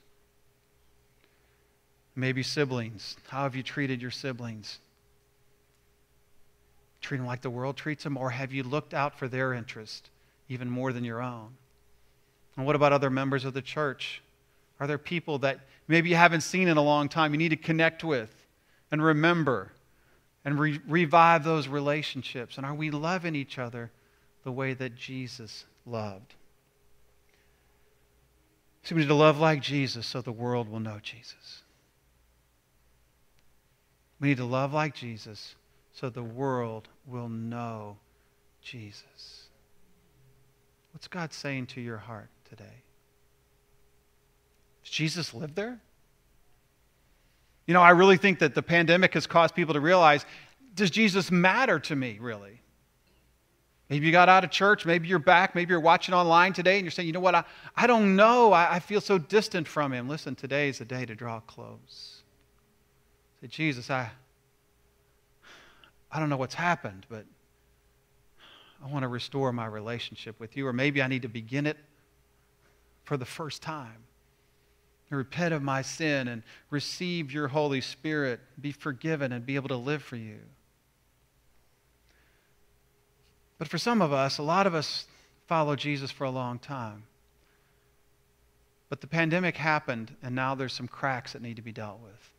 Maybe 2.14 2.42
siblings. 2.42 3.16
How 3.28 3.44
have 3.44 3.54
you 3.54 3.62
treated 3.62 4.02
your 4.02 4.10
siblings? 4.10 4.78
Treat 7.00 7.18
them 7.18 7.26
like 7.26 7.40
the 7.40 7.50
world 7.50 7.76
treats 7.76 8.04
them, 8.04 8.16
or 8.16 8.30
have 8.30 8.52
you 8.52 8.62
looked 8.62 8.92
out 8.92 9.18
for 9.18 9.28
their 9.28 9.54
interest 9.54 10.10
even 10.48 10.68
more 10.68 10.92
than 10.92 11.04
your 11.04 11.22
own? 11.22 11.50
And 12.56 12.66
what 12.66 12.76
about 12.76 12.92
other 12.92 13.10
members 13.10 13.44
of 13.44 13.54
the 13.54 13.62
church? 13.62 14.22
Are 14.80 14.86
there 14.86 14.98
people 14.98 15.38
that 15.38 15.60
maybe 15.88 16.10
you 16.10 16.16
haven't 16.16 16.42
seen 16.42 16.68
in 16.68 16.76
a 16.76 16.82
long 16.82 17.08
time 17.08 17.32
you 17.32 17.38
need 17.38 17.50
to 17.50 17.56
connect 17.56 18.04
with 18.04 18.34
and 18.90 19.02
remember 19.02 19.72
and 20.44 20.58
re- 20.58 20.80
revive 20.86 21.44
those 21.44 21.68
relationships? 21.68 22.56
And 22.56 22.66
are 22.66 22.74
we 22.74 22.90
loving 22.90 23.34
each 23.34 23.58
other 23.58 23.90
the 24.44 24.52
way 24.52 24.74
that 24.74 24.96
Jesus 24.96 25.64
loved? 25.86 26.34
So 28.82 28.94
we 28.94 29.02
need 29.02 29.08
to 29.08 29.14
love 29.14 29.38
like 29.38 29.60
Jesus 29.60 30.06
so 30.06 30.20
the 30.20 30.32
world 30.32 30.68
will 30.68 30.80
know 30.80 30.98
Jesus. 31.02 31.62
We 34.20 34.28
need 34.28 34.38
to 34.38 34.44
love 34.44 34.72
like 34.72 34.94
Jesus 34.94 35.54
so 35.92 36.10
the 36.10 36.22
world 36.22 36.88
will 37.06 37.28
know 37.28 37.96
Jesus. 38.62 39.44
What's 40.92 41.08
God 41.08 41.32
saying 41.32 41.66
to 41.68 41.80
your 41.80 41.98
heart 41.98 42.28
today? 42.48 42.82
Does 44.82 44.92
Jesus 44.92 45.34
live 45.34 45.54
there? 45.54 45.78
You 47.66 47.74
know, 47.74 47.82
I 47.82 47.90
really 47.90 48.16
think 48.16 48.40
that 48.40 48.54
the 48.54 48.62
pandemic 48.62 49.14
has 49.14 49.26
caused 49.26 49.54
people 49.54 49.74
to 49.74 49.80
realize 49.80 50.24
does 50.74 50.90
Jesus 50.90 51.30
matter 51.30 51.78
to 51.80 51.96
me, 51.96 52.18
really? 52.20 52.60
Maybe 53.90 54.06
you 54.06 54.12
got 54.12 54.28
out 54.28 54.44
of 54.44 54.50
church. 54.50 54.86
Maybe 54.86 55.08
you're 55.08 55.18
back. 55.18 55.56
Maybe 55.56 55.70
you're 55.70 55.80
watching 55.80 56.14
online 56.14 56.52
today 56.52 56.76
and 56.76 56.84
you're 56.84 56.92
saying, 56.92 57.08
you 57.08 57.12
know 57.12 57.18
what? 57.18 57.34
I, 57.34 57.44
I 57.74 57.88
don't 57.88 58.14
know. 58.14 58.52
I, 58.52 58.76
I 58.76 58.78
feel 58.78 59.00
so 59.00 59.18
distant 59.18 59.66
from 59.66 59.92
him. 59.92 60.08
Listen, 60.08 60.36
today 60.36 60.68
is 60.68 60.78
the 60.78 60.84
day 60.84 61.04
to 61.04 61.16
draw 61.16 61.40
close. 61.40 62.22
Say, 63.40 63.48
Jesus, 63.48 63.90
I, 63.90 64.08
I 66.12 66.20
don't 66.20 66.28
know 66.30 66.36
what's 66.36 66.54
happened, 66.54 67.04
but 67.10 67.24
I 68.82 68.88
want 68.88 69.02
to 69.02 69.08
restore 69.08 69.52
my 69.52 69.66
relationship 69.66 70.38
with 70.38 70.56
you. 70.56 70.68
Or 70.68 70.72
maybe 70.72 71.02
I 71.02 71.08
need 71.08 71.22
to 71.22 71.28
begin 71.28 71.66
it 71.66 71.76
for 73.02 73.16
the 73.16 73.26
first 73.26 73.60
time. 73.60 74.04
Repent 75.10 75.52
of 75.52 75.60
my 75.60 75.82
sin 75.82 76.28
and 76.28 76.44
receive 76.70 77.32
your 77.32 77.48
Holy 77.48 77.80
Spirit, 77.80 78.38
be 78.60 78.70
forgiven, 78.70 79.32
and 79.32 79.44
be 79.44 79.56
able 79.56 79.66
to 79.66 79.76
live 79.76 80.00
for 80.04 80.14
you. 80.14 80.38
But 83.60 83.68
for 83.68 83.76
some 83.76 84.00
of 84.00 84.10
us, 84.10 84.38
a 84.38 84.42
lot 84.42 84.66
of 84.66 84.74
us 84.74 85.06
follow 85.46 85.76
Jesus 85.76 86.10
for 86.10 86.24
a 86.24 86.30
long 86.30 86.58
time. 86.58 87.02
But 88.88 89.02
the 89.02 89.06
pandemic 89.06 89.54
happened, 89.54 90.16
and 90.22 90.34
now 90.34 90.54
there's 90.54 90.72
some 90.72 90.88
cracks 90.88 91.34
that 91.34 91.42
need 91.42 91.56
to 91.56 91.62
be 91.62 91.70
dealt 91.70 92.00
with. 92.00 92.30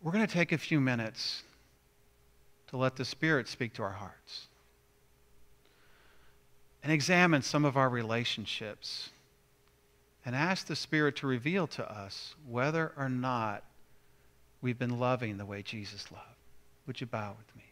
We're 0.00 0.12
going 0.12 0.24
to 0.24 0.32
take 0.32 0.52
a 0.52 0.58
few 0.58 0.80
minutes 0.80 1.42
to 2.68 2.76
let 2.76 2.94
the 2.94 3.04
Spirit 3.04 3.48
speak 3.48 3.72
to 3.74 3.82
our 3.82 3.90
hearts 3.90 4.46
and 6.84 6.92
examine 6.92 7.42
some 7.42 7.64
of 7.64 7.76
our 7.76 7.88
relationships 7.88 9.10
and 10.24 10.36
ask 10.36 10.68
the 10.68 10.76
Spirit 10.76 11.16
to 11.16 11.26
reveal 11.26 11.66
to 11.66 11.92
us 11.92 12.36
whether 12.48 12.92
or 12.96 13.08
not 13.08 13.64
we've 14.60 14.78
been 14.78 15.00
loving 15.00 15.36
the 15.36 15.44
way 15.44 15.62
Jesus 15.62 16.12
loved. 16.12 16.26
Would 16.86 17.00
you 17.00 17.08
bow 17.08 17.34
with 17.36 17.56
me? 17.56 17.71